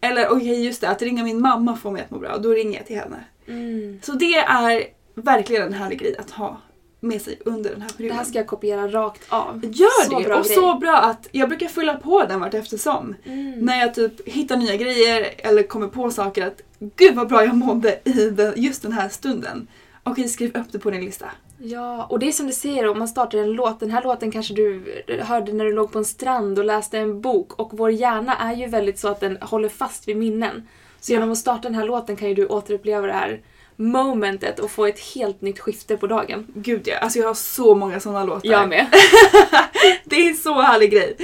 Eller 0.01 0.29
okej, 0.33 0.65
just 0.65 0.81
det, 0.81 0.89
att 0.89 1.03
ringa 1.03 1.25
min 1.25 1.41
mamma 1.41 1.77
får 1.77 1.91
mig 1.91 2.03
att 2.03 2.11
må 2.11 2.19
bra. 2.19 2.39
Då 2.39 2.51
ringer 2.51 2.77
jag 2.79 2.87
till 2.87 2.97
henne. 2.97 3.25
Mm. 3.49 4.01
Så 4.03 4.13
det 4.13 4.35
är 4.35 4.85
verkligen 5.15 5.63
en 5.63 5.73
härlig 5.73 5.99
grej 6.01 6.17
att 6.19 6.31
ha 6.31 6.61
med 7.01 7.23
sig 7.23 7.39
under 7.45 7.71
den 7.71 7.81
här 7.83 7.89
Det 7.89 7.95
perioden. 7.97 8.19
här 8.19 8.25
ska 8.25 8.39
jag 8.39 8.47
kopiera 8.47 8.89
rakt 8.89 9.23
av. 9.29 9.61
Gör 9.65 10.05
Så 10.11 10.19
det! 10.19 10.25
bra 10.25 10.37
och 10.39 10.45
grej. 10.45 10.55
så 10.55 10.75
bra 10.79 10.97
att 10.97 11.29
jag 11.33 11.49
brukar 11.49 11.67
fylla 11.69 11.95
på 11.97 12.25
den 12.25 12.41
vart 12.41 12.55
eftersom. 12.55 13.15
Mm. 13.25 13.51
När 13.61 13.81
jag 13.81 13.95
typ 13.95 14.29
hittar 14.29 14.57
nya 14.57 14.77
grejer 14.77 15.31
eller 15.39 15.63
kommer 15.63 15.87
på 15.89 16.11
saker 16.11 16.47
att 16.47 16.61
gud 16.97 17.15
vad 17.15 17.29
bra 17.29 17.45
jag 17.45 17.57
mådde 17.57 18.01
i 18.05 18.31
den, 18.31 18.53
just 18.57 18.83
den 18.83 18.93
här 18.93 19.09
stunden. 19.09 19.67
Okej, 20.03 20.29
skriv 20.29 20.57
upp 20.57 20.73
det 20.73 20.79
på 20.79 20.91
din 20.91 21.05
lista. 21.05 21.27
Ja, 21.63 22.05
och 22.05 22.19
det 22.19 22.29
är 22.29 22.33
som 22.33 22.47
du 22.47 22.53
säger 22.53 22.89
om 22.89 22.99
man 22.99 23.09
startar 23.09 23.39
en 23.39 23.53
låt. 23.53 23.81
Den 23.81 23.91
här 23.91 24.03
låten 24.03 24.31
kanske 24.31 24.55
du 24.55 24.85
hörde 25.23 25.53
när 25.53 25.65
du 25.65 25.73
låg 25.73 25.93
på 25.93 25.99
en 25.99 26.05
strand 26.05 26.59
och 26.59 26.65
läste 26.65 26.99
en 26.99 27.21
bok 27.21 27.53
och 27.61 27.71
vår 27.73 27.91
hjärna 27.91 28.37
är 28.37 28.55
ju 28.55 28.67
väldigt 28.67 28.99
så 28.99 29.09
att 29.09 29.21
den 29.21 29.39
håller 29.41 29.69
fast 29.69 30.09
vid 30.09 30.17
minnen. 30.17 30.69
Så 31.01 31.13
genom 31.13 31.33
att 31.33 31.39
starta 31.39 31.63
den 31.63 31.75
här 31.75 31.85
låten 31.85 32.17
kan 32.17 32.29
ju 32.29 32.35
du 32.35 32.47
återuppleva 32.47 33.07
det 33.07 33.13
här 33.13 33.41
momentet 33.77 34.59
och 34.59 34.71
få 34.71 34.87
ett 34.87 35.01
helt 35.15 35.41
nytt 35.41 35.59
skifte 35.59 35.97
på 35.97 36.07
dagen. 36.07 36.47
Gud 36.55 36.83
ja, 36.85 36.99
alltså 36.99 37.19
jag 37.19 37.27
har 37.27 37.35
så 37.35 37.75
många 37.75 38.01
sådana 38.01 38.25
låtar. 38.25 38.51
Jag 38.51 38.69
med. 38.69 38.87
Det 40.05 40.17
är 40.17 40.31
en 40.31 40.37
så 40.37 40.61
härlig 40.61 40.91
grej. 40.91 41.17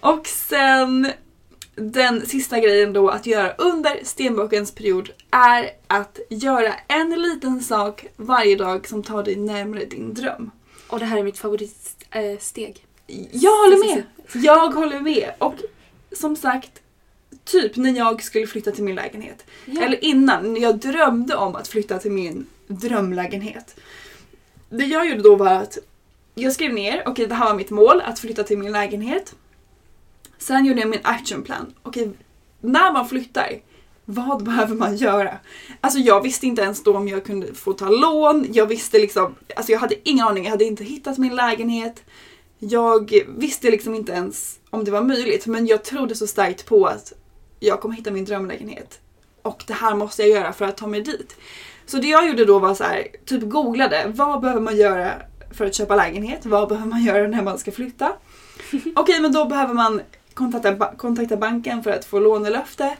Och 0.00 0.26
sen 0.26 1.12
den 1.74 2.26
sista 2.26 2.60
grejen 2.60 2.92
då 2.92 3.08
att 3.08 3.26
göra 3.26 3.52
under 3.52 4.04
stenbockens 4.04 4.74
period 4.74 5.10
är 5.30 5.70
att 5.86 6.18
göra 6.28 6.74
en 6.88 7.22
liten 7.22 7.62
sak 7.62 8.06
varje 8.16 8.56
dag 8.56 8.88
som 8.88 9.02
tar 9.02 9.22
dig 9.22 9.36
närmare 9.36 9.84
din 9.84 10.14
dröm. 10.14 10.50
Och 10.88 10.98
det 10.98 11.04
här 11.04 11.18
är 11.18 11.22
mitt 11.22 11.38
favoritsteg. 11.38 12.40
Steg. 12.40 12.86
Jag 13.32 13.56
håller 13.56 13.94
med! 13.94 14.02
Jag 14.44 14.70
håller 14.70 15.00
med! 15.00 15.32
Och 15.38 15.54
som 16.12 16.36
sagt, 16.36 16.82
typ 17.44 17.76
när 17.76 17.90
jag 17.90 18.22
skulle 18.22 18.46
flytta 18.46 18.70
till 18.70 18.84
min 18.84 18.94
lägenhet. 18.94 19.44
Ja. 19.64 19.82
Eller 19.82 20.04
innan, 20.04 20.52
när 20.52 20.60
jag 20.60 20.78
drömde 20.78 21.36
om 21.36 21.56
att 21.56 21.68
flytta 21.68 21.98
till 21.98 22.10
min 22.10 22.46
drömlägenhet. 22.66 23.76
Det 24.68 24.84
jag 24.84 25.08
gjorde 25.08 25.22
då 25.22 25.36
var 25.36 25.52
att 25.52 25.78
jag 26.34 26.52
skrev 26.52 26.72
ner, 26.72 27.02
okej 27.06 27.26
det 27.26 27.34
här 27.34 27.46
var 27.46 27.54
mitt 27.54 27.70
mål, 27.70 28.00
att 28.00 28.18
flytta 28.18 28.44
till 28.44 28.58
min 28.58 28.72
lägenhet. 28.72 29.34
Sen 30.42 30.64
gjorde 30.64 30.80
jag 30.80 30.90
min 30.90 31.00
actionplan. 31.02 31.74
Okej, 31.82 32.10
när 32.60 32.92
man 32.92 33.08
flyttar, 33.08 33.60
vad 34.04 34.44
behöver 34.44 34.74
man 34.74 34.96
göra? 34.96 35.38
Alltså 35.80 35.98
jag 35.98 36.22
visste 36.22 36.46
inte 36.46 36.62
ens 36.62 36.84
då 36.84 36.96
om 36.96 37.08
jag 37.08 37.24
kunde 37.24 37.54
få 37.54 37.72
ta 37.72 37.88
lån, 37.88 38.46
jag 38.52 38.66
visste 38.66 38.98
liksom, 38.98 39.34
alltså 39.56 39.72
jag 39.72 39.78
hade 39.78 40.08
ingen 40.08 40.26
aning, 40.26 40.44
jag 40.44 40.50
hade 40.50 40.64
inte 40.64 40.84
hittat 40.84 41.18
min 41.18 41.34
lägenhet. 41.34 42.04
Jag 42.58 43.12
visste 43.28 43.70
liksom 43.70 43.94
inte 43.94 44.12
ens 44.12 44.60
om 44.70 44.84
det 44.84 44.90
var 44.90 45.02
möjligt, 45.02 45.46
men 45.46 45.66
jag 45.66 45.84
trodde 45.84 46.14
så 46.14 46.26
starkt 46.26 46.66
på 46.66 46.86
att 46.86 47.12
jag 47.60 47.80
kommer 47.80 47.94
hitta 47.94 48.10
min 48.10 48.24
drömlägenhet. 48.24 49.00
Och 49.42 49.64
det 49.66 49.74
här 49.74 49.94
måste 49.94 50.22
jag 50.22 50.30
göra 50.30 50.52
för 50.52 50.64
att 50.64 50.76
ta 50.76 50.86
mig 50.86 51.00
dit. 51.00 51.36
Så 51.86 51.96
det 51.96 52.08
jag 52.08 52.28
gjorde 52.28 52.44
då 52.44 52.58
var 52.58 52.74
så 52.74 52.84
här, 52.84 53.06
typ 53.24 53.42
googlade, 53.42 54.12
vad 54.14 54.40
behöver 54.40 54.60
man 54.60 54.76
göra 54.76 55.12
för 55.50 55.66
att 55.66 55.74
köpa 55.74 55.96
lägenhet? 55.96 56.46
Vad 56.46 56.68
behöver 56.68 56.88
man 56.88 57.04
göra 57.04 57.28
när 57.28 57.42
man 57.42 57.58
ska 57.58 57.72
flytta? 57.72 58.12
Okej, 58.96 59.20
men 59.20 59.32
då 59.32 59.44
behöver 59.44 59.74
man 59.74 60.00
kontakta, 60.34 60.94
kontakta 60.96 61.36
banken 61.36 61.82
för 61.82 61.90
att 61.90 62.04
få 62.04 62.18
lånelöfte. 62.20 62.96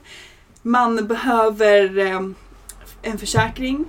Man 0.63 1.07
behöver 1.07 1.99
eh, 1.99 2.21
en 3.03 3.19
försäkring. 3.19 3.85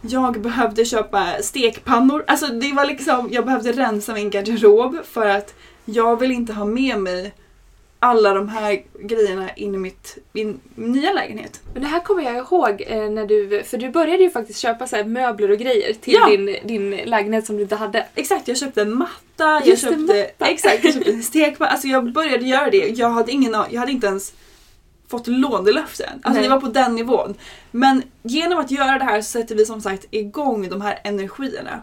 Jag 0.00 0.40
behövde 0.40 0.84
köpa 0.84 1.26
stekpannor. 1.42 2.24
Alltså 2.26 2.46
det 2.46 2.72
var 2.72 2.86
liksom, 2.86 3.28
jag 3.32 3.44
behövde 3.44 3.72
rensa 3.72 4.14
min 4.14 4.30
garderob 4.30 4.96
för 5.04 5.26
att 5.26 5.54
jag 5.84 6.20
vill 6.20 6.30
inte 6.30 6.52
ha 6.52 6.64
med 6.64 6.98
mig 6.98 7.34
alla 8.02 8.34
de 8.34 8.48
här 8.48 8.82
grejerna 9.00 9.50
in 9.54 9.74
i 9.74 9.78
mitt, 9.78 10.18
min 10.32 10.60
nya 10.74 11.12
lägenhet. 11.12 11.60
Men 11.72 11.82
det 11.82 11.88
här 11.88 12.00
kommer 12.00 12.22
jag 12.22 12.36
ihåg 12.36 12.82
eh, 12.86 13.10
när 13.10 13.26
du, 13.26 13.62
för 13.62 13.78
du 13.78 13.88
började 13.90 14.22
ju 14.22 14.30
faktiskt 14.30 14.58
köpa 14.58 14.86
så 14.86 15.04
möbler 15.04 15.50
och 15.50 15.58
grejer 15.58 15.92
till 15.92 16.12
Ja. 16.14 16.26
din, 16.26 16.56
din 16.64 16.90
lägenhet 16.90 17.46
som 17.46 17.56
du 17.56 17.62
inte 17.62 17.76
hade. 17.76 18.06
Exakt, 18.14 18.48
jag 18.48 18.56
köpte 18.58 18.82
en 18.82 18.94
matta, 18.94 19.12
jag 19.38 19.66
Just 19.66 19.82
det, 19.82 19.88
köpte, 19.90 20.28
matta. 20.38 20.50
exakt, 20.52 20.84
jag 20.84 20.94
köpte 20.94 21.10
en 21.10 21.22
stekpanna. 21.32 21.70
Alltså 21.70 21.88
jag 21.88 22.12
började 22.12 22.46
göra 22.46 22.70
det. 22.70 22.88
Jag 22.88 23.10
hade, 23.10 23.32
ingen, 23.32 23.52
jag 23.70 23.80
hade 23.80 23.92
inte 23.92 24.06
ens 24.06 24.32
fått 25.08 25.26
lånelöften. 25.26 26.08
Alltså 26.22 26.32
Nej. 26.40 26.42
det 26.42 26.48
var 26.54 26.60
på 26.60 26.68
den 26.68 26.94
nivån. 26.94 27.34
Men 27.70 28.02
genom 28.22 28.58
att 28.58 28.70
göra 28.70 28.98
det 28.98 29.04
här 29.04 29.20
så 29.22 29.30
sätter 29.30 29.54
vi 29.54 29.66
som 29.66 29.80
sagt 29.80 30.04
igång 30.10 30.68
de 30.68 30.80
här 30.80 30.98
energierna. 31.04 31.82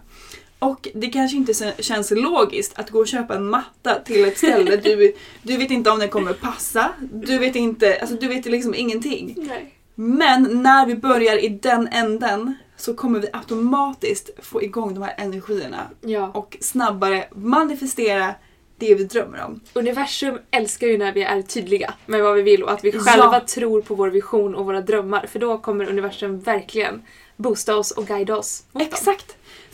Och 0.60 0.88
det 0.94 1.08
kanske 1.08 1.38
inte 1.38 1.74
känns 1.80 2.12
logiskt 2.12 2.80
att 2.80 2.90
gå 2.90 3.00
och 3.00 3.08
köpa 3.08 3.36
en 3.36 3.50
matta 3.50 4.00
till 4.00 4.26
ett 4.26 4.38
ställe 4.38 4.76
du, 4.78 5.14
du 5.44 5.58
vet 5.58 5.72
inte 5.72 5.90
om 5.90 6.00
den 6.00 6.10
kommer 6.10 6.34
passa. 6.34 6.90
Du 7.14 7.38
vet 7.38 7.56
inte, 7.56 7.98
alltså 8.02 8.16
du 8.16 8.28
vet 8.28 8.46
liksom 8.46 8.76
ingenting. 8.76 9.34
Nej. 9.38 9.74
Men 9.96 10.44
när 10.64 10.86
vi 10.86 10.96
börjar 10.96 11.38
i 11.44 11.50
den 11.50 11.88
änden 11.88 12.54
så 12.78 12.94
kommer 12.94 13.20
vi 13.20 13.28
automatiskt 13.34 14.30
få 14.42 14.64
igång 14.64 14.94
de 14.94 15.04
här 15.04 15.14
energierna 15.18 15.88
Ja. 16.02 16.32
och 16.34 16.58
snabbare 16.62 17.26
manifestera 17.36 18.36
det 18.78 18.96
vi 18.96 19.04
drömmer 19.04 19.44
om. 19.46 19.60
Universum 19.74 20.40
älskar 20.52 20.88
ju 20.88 20.98
när 20.98 21.14
vi 21.14 21.24
är 21.24 21.42
tydliga 21.42 21.94
med 22.06 22.24
vad 22.24 22.36
vi 22.36 22.42
vill 22.42 22.64
och 22.64 22.72
att 22.72 22.84
vi 22.84 22.90
Ja. 22.90 23.00
själva 23.00 23.40
tror 23.40 23.82
på 23.82 23.96
vår 23.96 24.10
vision 24.10 24.56
och 24.56 24.66
våra 24.66 24.82
drömmar. 24.82 25.26
För 25.32 25.40
då 25.40 25.58
kommer 25.58 25.90
universum 25.90 26.40
verkligen 26.40 27.02
boosta 27.38 27.76
oss 27.78 27.92
och 27.92 28.08
guida 28.08 28.38
oss 28.38 28.64
mot 28.72 28.84
dem. 28.92 29.00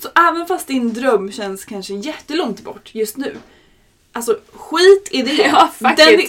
Så 0.05 0.11
även 0.19 0.45
fast 0.45 0.67
din 0.67 0.93
dröm 0.93 1.31
känns 1.31 1.65
kanske 1.65 1.93
jättelångt 1.93 2.61
bort 2.61 2.89
just 2.95 3.17
nu. 3.17 3.37
Alltså 4.11 4.37
skit 4.53 5.07
i 5.11 5.21
det. 5.21 5.31
Ja, 5.79 5.93
Den, 5.97 6.21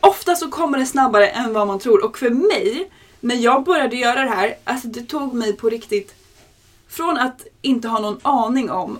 ofta 0.00 0.36
så 0.36 0.48
kommer 0.50 0.78
det 0.78 0.86
snabbare 0.86 1.28
än 1.28 1.52
vad 1.52 1.66
man 1.66 1.78
tror 1.78 2.04
och 2.04 2.18
för 2.18 2.30
mig, 2.30 2.90
när 3.20 3.34
jag 3.34 3.64
började 3.64 3.96
göra 3.96 4.24
det 4.24 4.30
här, 4.30 4.56
alltså 4.64 4.88
det 4.88 5.02
tog 5.02 5.34
mig 5.34 5.52
på 5.52 5.68
riktigt 5.68 6.14
från 6.88 7.18
att 7.18 7.46
inte 7.62 7.88
ha 7.88 8.00
någon 8.00 8.20
aning 8.22 8.70
om 8.70 8.98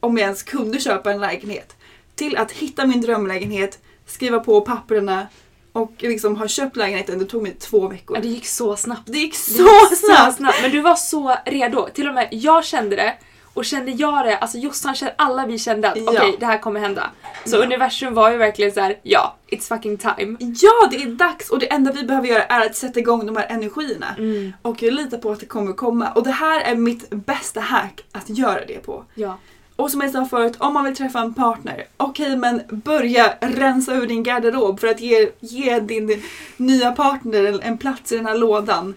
om 0.00 0.18
jag 0.18 0.24
ens 0.24 0.42
kunde 0.42 0.80
köpa 0.80 1.12
en 1.12 1.20
lägenhet 1.20 1.76
till 2.14 2.36
att 2.36 2.52
hitta 2.52 2.86
min 2.86 3.00
drömlägenhet 3.00 3.78
skriva 4.06 4.40
på 4.40 4.60
papperna 4.60 5.26
och 5.72 5.92
liksom 5.98 6.36
ha 6.36 6.48
köpt 6.48 6.76
lägenheten. 6.76 7.18
Det 7.18 7.24
tog 7.24 7.42
mig 7.42 7.54
två 7.54 7.88
veckor. 7.88 8.16
Ja, 8.16 8.22
det 8.22 8.28
gick 8.28 8.46
så 8.46 8.76
snabbt. 8.76 9.02
Det 9.06 9.18
gick 9.18 9.34
så, 9.34 9.62
Det 9.62 9.90
gick 9.90 9.98
snabbt! 9.98 10.62
Men 10.62 10.70
du 10.70 10.80
var 10.80 10.94
så 10.94 11.36
redo. 11.46 11.88
Till 11.94 12.08
och 12.08 12.14
med 12.14 12.28
jag 12.30 12.64
kände 12.64 12.96
det. 12.96 13.14
Och 13.54 13.64
kände 13.64 13.90
jag 13.90 14.24
det, 14.24 14.38
alltså 14.38 14.58
Jossan 14.58 14.94
kände, 14.94 15.14
alla 15.18 15.46
vi 15.46 15.58
kände 15.58 15.88
att 15.90 15.96
Ja. 15.96 16.02
okej, 16.06 16.36
det 16.40 16.46
här 16.46 16.58
kommer 16.58 16.80
hända. 16.80 17.10
Så 17.44 17.56
Ja. 17.56 17.62
universum 17.62 18.14
var 18.14 18.30
ju 18.30 18.36
verkligen 18.36 18.72
så 18.72 18.80
här: 18.80 18.98
ja, 19.02 19.36
it's 19.50 19.68
fucking 19.68 19.96
time. 19.96 20.36
Ja, 20.40 20.88
det 20.90 20.96
är 21.02 21.06
dags 21.06 21.50
och 21.50 21.58
det 21.58 21.72
enda 21.72 21.92
vi 21.92 22.02
behöver 22.02 22.28
göra 22.28 22.42
är 22.44 22.66
att 22.66 22.76
sätta 22.76 23.00
igång 23.00 23.26
de 23.26 23.36
här 23.36 23.46
energierna. 23.48 24.06
Mm. 24.18 24.52
Och 24.62 24.82
jag 24.82 24.92
litar 24.94 25.18
på 25.18 25.30
att 25.32 25.40
det 25.40 25.46
kommer 25.46 25.72
komma. 25.72 26.08
Och 26.14 26.22
det 26.24 26.30
här 26.30 26.60
är 26.60 26.74
mitt 26.74 27.10
bästa 27.10 27.60
hack 27.60 28.00
att 28.12 28.28
göra 28.28 28.64
det 28.66 28.78
på. 28.86 29.04
Ja. 29.14 29.38
Och 29.76 29.90
som 29.90 30.00
jag 30.00 30.10
sa 30.10 30.24
förut, 30.26 30.54
om 30.58 30.74
man 30.74 30.84
vill 30.84 30.96
träffa 30.96 31.20
en 31.20 31.34
partner, 31.34 31.84
okej 31.96 32.36
men 32.36 32.62
börja 32.70 33.34
rensa 33.40 33.94
ur 33.94 34.06
din 34.06 34.22
garderob 34.22 34.80
för 34.80 34.86
att 34.88 35.00
ge, 35.00 35.30
ge 35.40 35.80
din 35.80 36.22
nya 36.56 36.92
partner 36.92 37.44
en- 37.44 37.60
en 37.62 37.78
plats 37.78 38.12
i 38.12 38.16
den 38.16 38.26
här 38.26 38.38
lådan. 38.38 38.94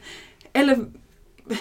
Eller 0.54 0.80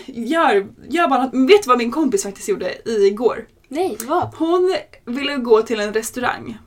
gör, 0.07 0.67
gör 0.89 1.09
bara 1.09 1.23
något. 1.25 1.51
Vet 1.51 1.63
du 1.63 1.69
vad 1.69 1.79
min 1.79 1.91
kompis 1.91 2.23
faktiskt 2.23 2.49
gjorde 2.49 2.75
igår? 2.85 3.47
Nej, 3.69 3.97
vad? 4.09 4.35
Hon 4.35 4.77
ville 5.05 5.37
gå 5.37 5.63
till 5.63 5.81
en 5.81 5.93
restaurang 5.95 6.59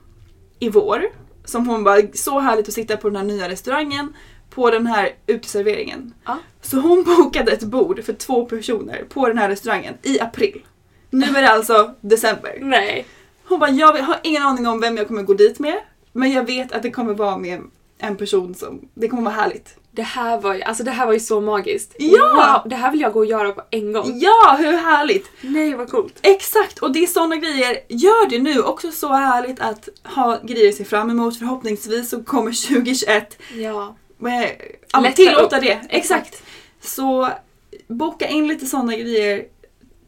i 0.58 0.68
vår. 0.68 1.02
Som 1.44 1.68
hon 1.68 1.84
bara, 1.84 2.00
så 2.14 2.40
härligt 2.40 2.68
att 2.68 2.74
sitta 2.74 2.96
på 2.96 3.08
den 3.08 3.16
här 3.16 3.24
nya 3.24 3.48
restaurangen. 3.48 4.16
På 4.50 4.70
den 4.70 4.86
här 4.86 5.10
uteserveringen. 5.26 6.14
Ja. 6.24 6.38
Så 6.62 6.76
hon 6.76 7.04
bokade 7.16 7.52
ett 7.52 7.64
bord 7.64 8.04
för 8.04 8.12
två 8.12 8.44
personer 8.44 9.04
på 9.08 9.28
den 9.28 9.38
här 9.38 9.48
restaurangen 9.48 9.94
i 10.02 10.20
april. 10.20 10.62
Nu 11.10 11.26
är 11.26 11.42
det 11.42 11.50
alltså 11.50 11.94
december. 12.00 12.58
Nej. 12.60 13.06
Hon 13.44 13.60
bara, 13.60 13.70
jag 13.70 14.02
har 14.02 14.20
ingen 14.22 14.42
aning 14.42 14.66
om 14.66 14.80
vem 14.80 14.96
jag 14.96 15.08
kommer 15.08 15.22
gå 15.22 15.34
dit 15.34 15.58
med. 15.58 15.80
Men 16.12 16.32
jag 16.32 16.44
vet 16.44 16.72
att 16.72 16.82
det 16.82 16.90
kommer 16.90 17.14
vara 17.14 17.36
med 17.36 17.60
en 18.04 18.16
person 18.16 18.54
som, 18.54 18.88
det 18.94 19.08
kommer 19.08 19.22
vara 19.22 19.34
härligt. 19.34 19.76
Det 19.90 20.02
här 20.02 20.40
var 20.40 20.54
ju, 20.54 20.62
alltså 20.62 20.84
det 20.84 20.90
här 20.90 21.06
var 21.06 21.12
ju 21.12 21.20
så 21.20 21.40
magiskt. 21.40 21.94
Ja! 21.98 22.60
Wow, 22.64 22.70
det 22.70 22.76
här 22.76 22.90
vill 22.90 23.00
jag 23.00 23.12
gå 23.12 23.18
och 23.18 23.26
göra 23.26 23.52
på 23.52 23.62
en 23.70 23.92
gång. 23.92 24.18
Ja, 24.20 24.56
hur 24.58 24.72
härligt! 24.76 25.26
Nej, 25.40 25.74
vad 25.74 25.90
coolt. 25.90 26.18
Exakt, 26.22 26.78
och 26.78 26.92
det 26.92 27.02
är 27.02 27.06
såna 27.06 27.36
grejer. 27.36 27.78
Gör 27.88 28.28
det 28.30 28.38
nu. 28.38 28.60
Också 28.62 28.90
så 28.90 29.12
härligt 29.12 29.60
att 29.60 29.88
ha 30.04 30.38
grejer 30.42 30.68
att 30.68 30.74
se 30.74 30.84
fram 30.84 31.10
emot. 31.10 31.38
Förhoppningsvis 31.38 32.10
så 32.10 32.22
kommer 32.24 32.68
2021 32.68 33.38
Ja. 33.54 33.96
med, 34.18 34.50
ja, 34.92 35.12
tillåta 35.16 35.56
upp. 35.56 35.62
det. 35.62 35.80
Exakt. 35.88 36.42
Så 36.80 37.28
boka 37.88 38.28
in 38.28 38.48
lite 38.48 38.66
såna 38.66 38.96
grejer. 38.96 39.44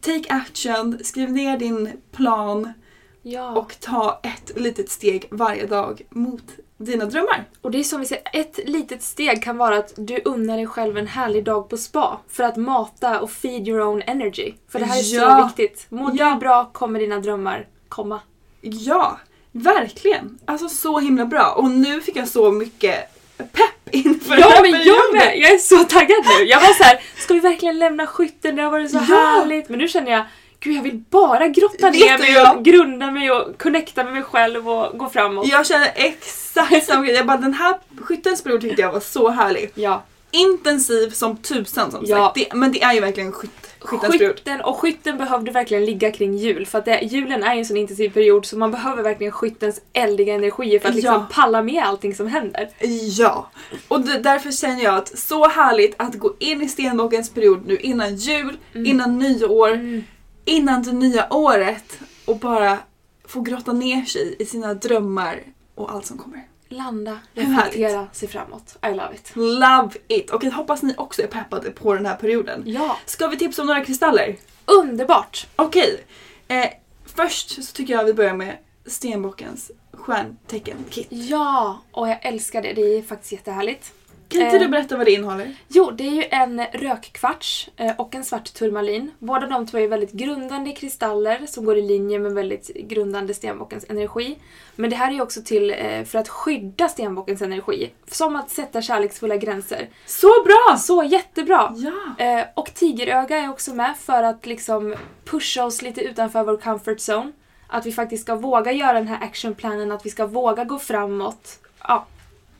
Take 0.01 0.23
action, 0.29 0.97
skriv 1.03 1.31
ner 1.31 1.57
din 1.57 1.89
plan 2.11 2.73
Ja. 3.21 3.51
och 3.51 3.75
ta 3.79 4.19
ett 4.23 4.51
litet 4.59 4.89
steg 4.89 5.27
varje 5.31 5.65
dag 5.65 6.01
mot 6.09 6.43
dina 6.77 7.05
drömmar. 7.05 7.45
Och 7.61 7.71
det 7.71 7.79
är 7.79 7.83
som 7.83 7.99
vi 7.99 8.05
säger, 8.05 8.23
ett 8.33 8.59
litet 8.65 9.03
steg 9.03 9.43
kan 9.43 9.57
vara 9.57 9.77
att 9.77 9.93
du 9.97 10.21
unnar 10.25 10.57
dig 10.57 10.67
själv 10.67 10.97
en 10.97 11.07
härlig 11.07 11.43
dag 11.43 11.69
på 11.69 11.77
spa. 11.77 12.19
För 12.29 12.43
att 12.43 12.57
mata 12.57 13.19
och 13.19 13.31
feed 13.31 13.67
your 13.67 13.81
own 13.81 14.01
energy. 14.01 14.53
För 14.71 14.79
det 14.79 14.85
här 14.85 14.97
är 14.99 15.15
Ja. 15.15 15.39
så 15.39 15.47
viktigt. 15.47 15.85
Mår 15.89 16.11
Ja. 16.15 16.33
du 16.33 16.39
bra 16.39 16.65
kommer 16.73 16.99
dina 16.99 17.19
drömmar 17.19 17.67
komma. 17.89 18.19
Ja, 18.61 19.17
verkligen. 19.51 20.39
Alltså 20.45 20.69
så 20.69 20.99
himla 20.99 21.25
bra. 21.25 21.53
Och 21.57 21.71
nu 21.71 22.01
fick 22.01 22.15
jag 22.15 22.27
så 22.27 22.51
mycket 22.51 23.11
pepp 23.37 23.93
inför 23.95 24.29
den 24.29 24.39
Ja 24.39 24.47
här 24.49 24.61
men 24.61 24.71
jag 24.83 25.13
med! 25.13 25.37
Jag 25.39 25.51
är 25.53 25.57
så 25.57 25.77
taggad 25.83 26.17
nu. 26.39 26.45
Jag 26.45 26.59
var 26.59 26.73
så 26.73 26.83
här: 26.83 26.99
ska 27.17 27.33
vi 27.33 27.39
verkligen 27.39 27.79
lämna 27.79 28.07
skytten? 28.07 28.55
Det 28.55 28.61
har 28.61 28.71
varit 28.71 28.91
så 28.91 28.97
Ja. 28.97 29.01
härligt. 29.15 29.69
Men 29.69 29.79
nu 29.79 29.87
känner 29.87 30.11
jag, 30.11 30.25
gud 30.59 30.75
jag 30.77 30.83
vill 30.83 31.03
bara 31.09 31.47
grotta 31.47 31.89
ner 31.89 32.17
mig 32.17 32.41
och 32.57 32.63
grunda 32.65 33.11
mig 33.11 33.31
och 33.31 33.57
connecta 33.61 34.03
med 34.03 34.13
mig 34.13 34.23
själv 34.23 34.69
och 34.69 34.97
gå 34.97 35.09
framåt. 35.09 35.47
Jag 35.47 35.67
känner 35.67 35.91
exakt 35.95 36.85
samma 36.85 37.05
grej. 37.05 37.15
Jag 37.15 37.25
bara, 37.27 37.37
den 37.37 37.53
här 37.53 37.75
skyttens 38.01 38.43
period 38.43 38.61
tyckte 38.61 38.81
jag 38.81 38.91
var 38.91 38.99
så 38.99 39.29
härlig. 39.29 39.71
Ja. 39.75 40.03
Intensiv 40.31 41.09
som 41.09 41.37
tusan 41.37 41.91
som 41.91 42.03
Ja. 42.05 42.17
sagt. 42.17 42.35
Det, 42.35 42.57
men 42.57 42.71
det 42.71 42.83
är 42.83 42.93
ju 42.93 42.99
verkligen 42.99 43.31
skytt, 43.31 43.75
skyttens 43.79 44.17
period. 44.17 44.35
Skytten 44.35 44.61
och 44.61 44.77
skytten 44.79 45.17
behövde 45.17 45.51
verkligen 45.51 45.85
ligga 45.85 46.11
kring 46.11 46.37
jul 46.37 46.65
för 46.65 46.77
att 46.79 46.85
det, 46.85 46.99
julen 47.01 47.43
är 47.43 47.53
ju 47.53 47.59
en 47.59 47.65
sån 47.65 47.77
intensiv 47.77 48.09
period 48.09 48.45
så 48.45 48.57
man 48.57 48.71
behöver 48.71 49.03
verkligen 49.03 49.31
skyttens 49.31 49.81
eldiga 49.93 50.33
energier 50.33 50.79
för 50.79 50.89
att 50.89 50.95
liksom 50.95 51.13
Ja. 51.13 51.25
palla 51.31 51.61
med 51.61 51.83
allting 51.83 52.15
som 52.15 52.27
händer. 52.27 52.69
Ja, 53.17 53.49
och 53.87 54.01
det, 54.01 54.17
därför 54.19 54.51
känner 54.51 54.83
jag 54.83 54.95
att 54.95 55.17
så 55.19 55.47
härligt 55.47 55.95
att 55.97 56.15
gå 56.15 56.33
in 56.39 56.61
i 56.61 56.67
stenbockens 56.67 57.29
period 57.29 57.67
nu 57.67 57.77
innan 57.77 58.15
jul, 58.15 58.57
innan 58.73 59.19
nyår, 59.19 60.01
innan 60.47 60.83
det 60.83 60.91
nya 60.91 61.33
året 61.33 61.99
och 62.25 62.37
bara 62.39 62.77
få 63.25 63.41
grotta 63.41 63.73
ner 63.73 64.05
sig 64.05 64.35
i 64.39 64.45
sina 64.45 64.73
drömmar 64.73 65.39
och 65.75 65.91
allt 65.91 66.05
som 66.05 66.17
kommer. 66.17 66.47
Landa, 66.69 67.19
reflektera, 67.33 68.07
se 68.13 68.27
framåt. 68.27 68.77
I 68.83 68.87
love 68.93 69.15
it. 69.15 69.31
Love 69.35 69.89
it! 70.07 70.29
Och 70.31 70.43
jag 70.43 70.51
hoppas 70.51 70.81
ni 70.83 70.93
också 70.97 71.21
är 71.21 71.27
peppade 71.27 71.71
på 71.71 71.93
den 71.93 72.05
här 72.05 72.15
perioden. 72.15 72.63
Ja, 72.65 72.97
Ska 73.05 73.27
vi 73.27 73.37
tipsa 73.37 73.61
om 73.61 73.67
några 73.67 73.85
kristaller? 73.85 74.35
underbart! 74.65 75.47
Okej, 75.55 76.03
eh, 76.47 76.69
först 77.05 77.63
så 77.63 77.73
tycker 77.73 77.93
jag 77.93 78.03
vi 78.05 78.13
börjar 78.13 78.33
med 78.33 78.57
stenbockens 78.85 79.71
stjärntecken-kit. 79.93 81.07
Ja, 81.09 81.81
och 81.91 82.09
jag 82.09 82.25
älskar 82.25 82.61
det. 82.61 82.73
Det 82.73 82.81
är 82.81 83.01
faktiskt 83.01 83.31
jättehärligt. 83.31 83.93
Kan 84.29 84.41
inte 84.41 84.55
Eh. 84.55 84.61
du 84.61 84.67
berätta 84.67 84.97
vad 84.97 85.05
det 85.05 85.11
innehåller? 85.11 85.55
Jo, 85.67 85.91
det 85.91 86.07
är 86.07 86.11
ju 86.11 86.23
en 86.31 86.61
rökkvarts 86.73 87.69
eh, 87.77 87.95
och 87.97 88.15
en 88.15 88.23
svart 88.23 88.53
turmalin. 88.53 89.11
Båda 89.19 89.47
de 89.47 89.67
två 89.67 89.77
är 89.77 89.87
väldigt 89.87 90.11
grundande 90.11 90.71
kristaller 90.71 91.45
som 91.47 91.65
går 91.65 91.77
i 91.77 91.81
linje 91.81 92.19
med 92.19 92.33
väldigt 92.33 92.67
grundande 92.75 93.33
stenbockens 93.33 93.85
energi. 93.89 94.37
Men 94.75 94.89
det 94.89 94.95
här 94.95 95.07
är 95.09 95.13
ju 95.13 95.21
också 95.21 95.41
till 95.41 95.71
eh, 95.77 96.03
för 96.03 96.19
att 96.19 96.29
skydda 96.29 96.87
stenbockens 96.89 97.41
energi. 97.41 97.91
Som 98.11 98.35
att 98.35 98.49
sätta 98.49 98.81
kärleksfulla 98.81 99.35
gränser. 99.35 99.89
Så 100.05 100.27
bra! 100.45 100.77
Så 100.77 101.03
jättebra! 101.03 101.75
Ja! 101.75 102.25
Eh, 102.25 102.45
och 102.53 102.73
tigeröga 102.73 103.37
är 103.37 103.49
också 103.49 103.73
med 103.73 103.97
för 103.97 104.23
att 104.23 104.45
liksom 104.45 104.95
pusha 105.25 105.65
oss 105.65 105.81
lite 105.81 106.01
utanför 106.01 106.43
vår 106.43 106.57
comfort 106.57 106.97
zone. 107.09 107.31
Att 107.67 107.85
vi 107.85 107.91
faktiskt 107.91 108.23
ska 108.23 108.35
våga 108.35 108.71
göra 108.71 108.93
den 108.93 109.07
här 109.07 109.23
actionplanen, 109.23 109.91
att 109.91 110.05
vi 110.05 110.09
ska 110.09 110.25
våga 110.25 110.63
gå 110.63 110.79
framåt. 110.79 111.59
Ja, 111.87 112.05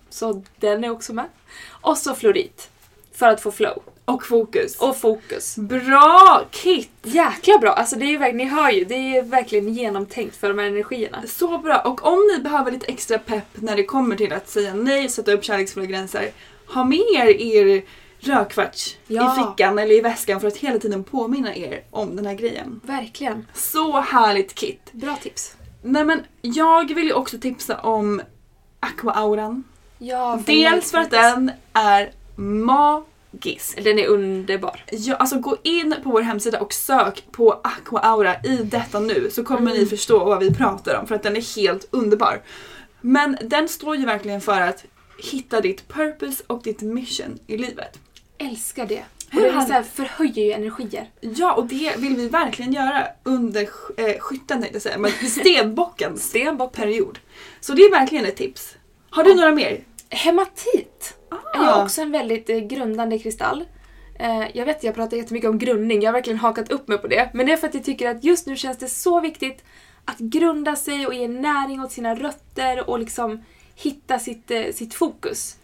så 0.10 0.44
den 0.60 0.84
är 0.84 0.90
också 0.90 1.14
med. 1.14 1.26
Och 1.82 1.98
så 1.98 2.16
florit. 2.16 2.70
För 3.14 3.28
att 3.28 3.42
få 3.42 3.52
flow. 3.52 3.84
Och 4.06 4.26
fokus. 4.26 4.78
Och 4.78 4.98
fokus. 4.98 5.56
Bra 5.58 6.42
Kit! 6.52 6.90
Jäkla 7.04 7.58
bra! 7.58 7.72
Alltså 7.72 7.96
det 7.96 8.06
är 8.06 8.10
ju 8.10 8.18
verkligen, 8.18 8.38
ni 8.38 8.56
hör 8.56 8.72
ju, 8.72 8.86
det 8.86 8.96
är 9.18 9.24
verkligen 9.24 9.74
genomtänkt 9.74 10.36
för 10.36 10.48
de 10.48 10.60
här 10.60 10.66
energierna. 10.68 11.24
Så 11.28 11.58
bra! 11.58 11.80
Och 11.80 12.06
om 12.06 12.20
ni 12.36 12.44
behöver 12.44 12.72
lite 12.72 12.86
extra 12.86 13.20
pepp 13.20 13.48
när 13.54 13.76
det 13.76 13.84
kommer 13.84 14.16
till 14.16 14.34
att 14.34 14.50
säga 14.50 14.74
nej, 14.74 15.10
sätta 15.10 15.32
upp 15.32 15.44
kärleksfulla 15.44 15.86
gränser, 15.86 16.32
ha 16.68 16.84
med 16.84 17.00
er 17.16 17.42
er 17.42 17.84
rödkvarts 18.20 18.98
Ja. 19.08 19.34
i 19.34 19.40
fickan 19.40 19.80
eller 19.80 19.96
i 19.96 20.02
väskan 20.02 20.40
för 20.42 20.48
att 20.48 20.58
hela 20.58 20.80
tiden 20.80 21.04
påminna 21.04 21.56
er 21.56 21.84
om 21.92 22.16
den 22.16 22.26
här 22.26 22.34
grejen. 22.34 22.82
Verkligen. 22.84 23.46
Så 23.54 24.00
härligt 24.00 24.56
Kit! 24.56 24.90
Bra 24.92 25.16
tips. 25.16 25.56
Nej 25.82 26.06
men 26.06 26.24
jag 26.42 26.96
vill 26.96 27.08
ju 27.08 27.14
också 27.14 27.38
tipsa 27.40 27.80
om 27.80 28.22
Aqua-auran. 28.80 29.64
Ja, 29.98 30.40
Dels 30.46 30.92
för 30.92 30.98
att 30.98 31.12
den 31.12 31.52
är 31.74 32.12
magisk. 32.36 33.84
Den 33.84 34.00
är 34.00 34.08
underbar. 34.08 34.84
Ja, 34.92 35.16
alltså 35.16 35.40
gå 35.40 35.58
in 35.64 35.96
på 36.04 36.10
vår 36.10 36.22
hemsida 36.22 36.60
och 36.62 36.74
sök 36.74 37.24
på 37.32 37.52
Aqua 37.64 38.00
Aura 38.00 38.36
i 38.44 38.56
detta 38.64 39.00
nu 39.00 39.30
så 39.32 39.44
kommer 39.44 39.62
Mm. 39.72 39.74
ni 39.84 39.86
förstå 39.86 40.26
vad 40.26 40.40
vi 40.40 40.54
pratar 40.54 40.96
om 41.00 41.08
för 41.08 41.16
att 41.16 41.24
den 41.24 41.36
är 41.38 41.56
helt 41.56 41.88
underbar. 41.92 42.42
Men 43.02 43.38
den 43.42 43.68
står 43.68 43.96
ju 43.96 44.06
verkligen 44.06 44.42
för 44.42 44.62
att 44.62 44.86
hitta 45.32 45.62
ditt 45.62 45.88
purpose 45.88 46.44
och 46.48 46.62
ditt 46.64 46.82
mission 46.82 47.40
i 47.48 47.58
livet. 47.58 48.00
Älskar 48.38 48.86
det. 48.86 49.04
Hur 49.30 49.48
Och 49.48 49.54
det 49.54 49.62
så 49.66 49.74
här, 49.74 49.84
förhöjer 49.84 50.46
ju 50.46 50.52
energier. 50.52 51.10
Ja, 51.22 51.54
och 51.54 51.66
det 51.66 51.94
vill 51.98 52.16
vi 52.16 52.30
verkligen 52.30 52.74
göra 52.74 53.08
under 53.24 53.62
eh, 53.98 54.20
skytten 54.20 54.60
tänkte 54.62 54.76
jag 54.76 54.82
säga, 54.82 54.98
men 54.98 55.12
stenbockens 55.30 56.24
Stenbock. 56.24 56.74
period. 56.76 57.20
Så 57.62 57.74
det 57.74 57.82
är 57.82 57.92
verkligen 57.92 58.26
ett 58.26 58.36
tips. 58.36 58.76
Har 59.10 59.24
du 59.24 59.36
några 59.36 59.52
mer? 59.52 59.80
Hematit 60.10 61.18
är 61.54 61.60
Ah. 61.60 61.84
också 61.84 62.02
en 62.02 62.12
väldigt 62.12 62.50
eh, 62.50 62.58
grundande 62.58 63.20
kristall. 63.20 63.64
Eh, 64.20 64.44
jag 64.58 64.66
vet, 64.66 64.84
jag 64.84 64.96
pratar 64.96 65.18
jättemycket 65.18 65.50
om 65.50 65.58
grundning, 65.58 66.02
jag 66.02 66.08
har 66.08 66.14
verkligen 66.14 66.40
hakat 66.40 66.72
upp 66.72 66.88
mig 66.88 66.98
på 66.98 67.08
det. 67.08 67.30
Men 67.34 67.46
det 67.46 67.52
är 67.52 67.58
för 67.58 67.68
att 67.68 67.74
jag 67.74 67.84
tycker 67.84 68.10
att 68.10 68.24
just 68.24 68.48
nu 68.48 68.56
känns 68.56 68.78
det 68.78 68.88
så 68.88 69.20
viktigt 69.22 69.64
att 70.06 70.18
grunda 70.18 70.76
sig 70.76 71.08
och 71.08 71.14
ge 71.14 71.28
näring 71.28 71.82
åt 71.84 71.92
sina 71.92 72.16
rötter 72.16 72.90
och 72.90 73.00
liksom 73.00 73.44
hitta 73.76 74.20
sitt, 74.20 74.52
eh, 74.52 74.64
sitt 74.74 74.94
fokus. 74.94 75.58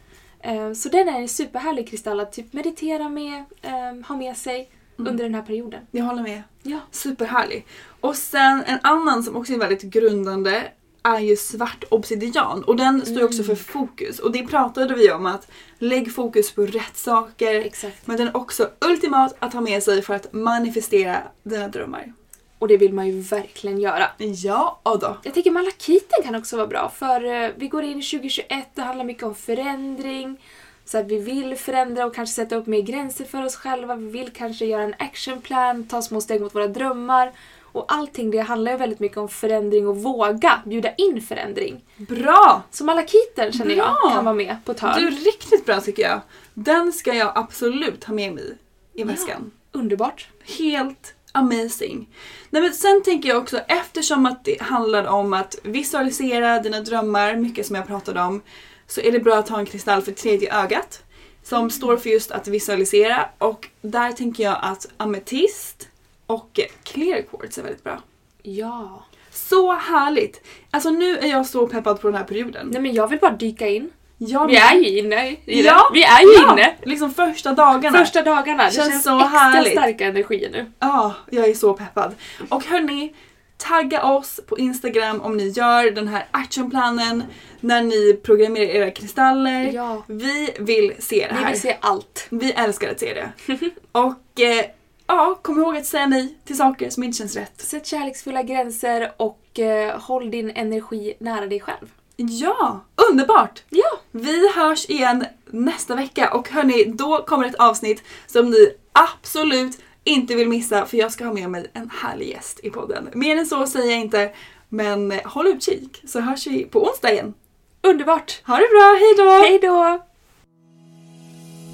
Så 0.75 0.89
den 0.89 1.09
är 1.09 1.19
en 1.19 1.27
superhärlig 1.29 1.89
kristall 1.89 2.19
att 2.19 2.31
typ 2.33 2.53
meditera 2.53 3.09
med, 3.09 3.43
eh, 3.61 4.07
ha 4.07 4.15
med 4.15 4.37
sig 4.37 4.69
under 4.97 5.23
den 5.23 5.35
här 5.35 5.41
perioden. 5.41 5.81
Jag 5.91 6.03
håller 6.05 6.23
med. 6.23 6.43
Ja. 6.63 6.79
Superhärlig. 6.91 7.65
Och 8.01 8.15
sen 8.15 8.63
en 8.67 8.79
annan 8.83 9.23
som 9.23 9.35
också 9.35 9.53
är 9.53 9.57
väldigt 9.57 9.81
grundande 9.81 10.63
är 11.03 11.19
ju 11.19 11.35
svart 11.35 11.83
obsidian 11.89 12.63
och 12.63 12.75
den 12.75 13.05
står 13.05 13.17
ju 13.17 13.23
också 13.23 13.43
för 13.43 13.55
fokus 13.55 14.19
och 14.19 14.31
det 14.31 14.47
pratade 14.47 14.93
vi 14.93 15.11
om 15.11 15.25
att 15.25 15.47
lägg 15.79 16.15
fokus 16.15 16.51
på 16.51 16.65
rätt 16.65 16.97
saker 16.97 17.53
Exakt. 17.53 18.07
men 18.07 18.17
den 18.17 18.27
är 18.27 18.37
också 18.37 18.69
ultimat 18.81 19.35
att 19.39 19.53
ha 19.53 19.61
med 19.61 19.83
sig 19.83 20.01
för 20.01 20.13
att 20.13 20.33
manifestera 20.33 21.17
dina 21.43 21.67
drömmar. 21.67 22.13
Och 22.59 22.67
det 22.67 22.77
vill 22.77 22.93
man 22.93 23.07
ju 23.07 23.19
verkligen 23.19 23.79
göra. 23.79 24.05
Ja, 24.17 24.79
då. 24.83 25.17
Jag 25.23 25.33
tycker 25.33 25.51
malakiten 25.51 26.23
kan 26.23 26.35
också 26.35 26.57
vara 26.57 26.67
bra 26.67 26.91
för 26.95 27.43
eh, 27.43 27.51
vi 27.55 27.67
går 27.67 27.83
in 27.83 27.99
i 27.99 28.03
2021, 28.03 28.67
det 28.73 28.81
handlar 28.81 29.05
mycket 29.05 29.23
om 29.23 29.35
förändring. 29.35 30.37
Så 30.85 30.97
att 30.97 31.05
vi 31.05 31.19
vill 31.19 31.55
förändra 31.55 32.05
och 32.05 32.15
kanske 32.15 32.35
sätta 32.35 32.55
upp 32.55 32.67
mer 32.67 32.81
gränser 32.81 33.25
för 33.25 33.45
oss 33.45 33.55
själva. 33.55 33.95
Vi 33.95 34.09
vill 34.09 34.29
kanske 34.29 34.65
göra 34.65 34.83
en 34.83 34.95
actionplan, 34.99 35.87
ta 35.87 36.01
små 36.01 36.21
steg 36.21 36.41
mot 36.41 36.55
våra 36.55 36.67
drömmar. 36.67 37.31
Och 37.73 37.85
allting 37.87 38.31
det 38.31 38.39
handlar 38.39 38.71
ju 38.71 38.77
väldigt 38.77 38.99
mycket 38.99 39.17
om 39.17 39.29
förändring 39.29 39.87
och 39.87 39.97
våga 39.97 40.61
bjuda 40.65 40.93
in 40.95 41.21
förändring. 41.21 41.83
Bra! 41.97 42.63
Så 42.71 42.83
malakiten 42.83 43.51
känner 43.51 43.75
Bra! 43.75 43.97
jag 44.03 44.13
kan 44.13 44.25
vara 44.25 44.35
med 44.35 44.57
på 44.65 44.71
ett 44.71 44.79
hörn. 44.79 45.01
Du 45.01 45.07
är 45.07 45.11
riktigt 45.11 45.65
bra 45.65 45.81
tycker 45.81 46.03
jag. 46.03 46.21
Den 46.53 46.93
ska 46.93 47.13
jag 47.13 47.31
absolut 47.35 48.03
ha 48.03 48.13
med 48.13 48.33
mig 48.33 48.57
i 48.93 49.03
väskan. 49.03 49.51
Underbart. 49.71 50.27
Helt 50.57 51.15
amazing. 51.31 52.09
Nej, 52.49 52.61
men 52.61 52.73
sen 52.73 53.03
tänker 53.03 53.29
jag 53.29 53.37
också 53.37 53.57
eftersom 53.57 54.25
att 54.25 54.45
det 54.45 54.61
handlar 54.61 55.05
om 55.05 55.33
att 55.33 55.55
visualisera 55.63 56.59
dina 56.59 56.81
drömmar, 56.81 57.35
mycket 57.35 57.65
som 57.65 57.75
jag 57.75 57.87
pratade 57.87 58.21
om, 58.21 58.41
så 58.87 59.01
är 59.01 59.11
det 59.11 59.19
bra 59.19 59.35
att 59.35 59.49
ha 59.49 59.59
en 59.59 59.65
kristall 59.65 60.01
för 60.01 60.11
tredje 60.11 60.61
ögat 60.61 61.03
som 61.43 61.69
står 61.69 61.97
för 61.97 62.09
just 62.09 62.31
att 62.31 62.47
visualisera 62.47 63.29
och 63.37 63.69
där 63.81 64.11
tänker 64.11 64.43
jag 64.43 64.57
att 64.61 64.87
ametist 64.97 65.89
och 66.27 66.59
clear 66.83 67.21
quartz 67.21 67.57
är 67.57 67.63
väldigt 67.63 67.83
bra. 67.83 68.01
Ja. 68.43 69.03
Så 69.31 69.71
härligt! 69.73 70.41
Alltså 70.71 70.89
nu 70.89 71.17
är 71.17 71.27
jag 71.27 71.45
så 71.45 71.67
peppad 71.67 72.01
på 72.01 72.07
den 72.07 72.17
här 72.17 72.23
perioden. 72.23 72.67
Nej 72.71 72.81
men 72.81 72.93
jag 72.93 73.07
vill 73.07 73.19
bara 73.19 73.31
dyka 73.31 73.67
in. 73.67 73.89
Jag 74.17 74.47
Vi 74.47 74.55
är 74.55 74.75
ju 74.75 74.99
inne 74.99 75.29
i 75.29 75.39
det. 75.45 75.51
Ja, 75.61 75.89
Vi 75.93 76.03
är 76.03 76.21
ju 76.21 76.33
ja, 76.33 76.53
inne. 76.53 76.75
Liksom 76.83 77.13
första 77.13 77.53
dagarna. 77.53 77.97
Första 77.97 78.21
dagarna. 78.21 78.63
Det 78.65 78.71
Känns 78.71 78.89
känns, 78.91 79.03
så 79.03 79.19
extra 79.19 79.39
härligt. 79.39 79.71
starka 79.71 80.05
energier 80.05 80.49
nu. 80.51 80.71
Ja, 80.79 81.13
jag 81.29 81.49
är 81.49 81.53
så 81.53 81.73
peppad. 81.73 82.15
Och 82.49 82.65
hörni, 82.65 83.13
tagga 83.57 84.03
oss 84.03 84.39
på 84.47 84.57
Instagram 84.57 85.21
om 85.21 85.37
ni 85.37 85.47
gör 85.49 85.91
den 85.91 86.07
här 86.07 86.25
actionplanen 86.31 87.23
när 87.59 87.81
ni 87.81 88.13
programmerar 88.23 88.65
era 88.65 88.91
kristaller. 88.91 89.71
Ja. 89.73 90.03
Vi 90.07 90.49
vill 90.59 90.93
se 90.99 91.27
det 91.29 91.35
Vi 91.35 91.43
här. 91.43 91.51
vill 91.51 91.61
se 91.61 91.77
allt. 91.81 92.27
Vi 92.29 92.51
älskar 92.51 92.91
att 92.91 92.99
se 92.99 93.13
det. 93.13 93.55
Och 93.91 94.39
eh, 94.41 94.65
ja, 95.07 95.39
kom 95.41 95.59
ihåg 95.59 95.77
att 95.77 95.85
säga 95.85 96.07
nej 96.07 96.37
till 96.45 96.57
saker 96.57 96.89
som 96.89 97.03
inte 97.03 97.17
känns 97.17 97.35
rätt. 97.35 97.61
Sätt 97.61 97.85
kärleksfulla 97.85 98.43
gränser 98.43 99.11
och 99.17 99.59
eh, 99.59 99.99
håll 99.99 100.31
din 100.31 100.49
energi 100.49 101.13
nära 101.19 101.45
dig 101.45 101.59
själv. 101.59 101.93
Ja, 102.15 102.85
underbart! 103.11 103.63
Ja. 103.69 103.99
Vi 104.11 104.49
hörs 104.55 104.89
igen 104.89 105.25
nästa 105.45 105.95
vecka 105.95 106.33
och 106.33 106.49
hörni, 106.49 106.85
då 106.85 107.23
kommer 107.23 107.45
ett 107.45 107.55
avsnitt 107.55 108.03
som 108.27 108.49
ni 108.49 108.75
absolut 108.91 109.81
inte 110.03 110.35
vill 110.35 110.49
missa 110.49 110.85
för 110.85 110.97
jag 110.97 111.11
ska 111.11 111.25
ha 111.25 111.33
med 111.33 111.49
mig 111.49 111.71
en 111.73 111.89
härlig 111.89 112.29
gäst 112.29 112.59
i 112.63 112.69
podden. 112.69 113.09
Mer 113.13 113.37
än 113.37 113.45
så 113.45 113.67
säger 113.67 113.91
jag 113.91 113.99
inte, 113.99 114.31
men 114.69 115.11
håll 115.25 115.47
utkik 115.47 116.01
så 116.07 116.19
hörs 116.19 116.47
vi 116.47 116.63
på 116.65 116.87
onsdag 116.87 117.11
igen. 117.11 117.33
Underbart! 117.81 118.41
Ha 118.45 118.57
det 118.57 118.67
bra, 118.69 118.97
hejdå! 118.99 119.43
Hej 119.43 119.59
då! 119.59 120.05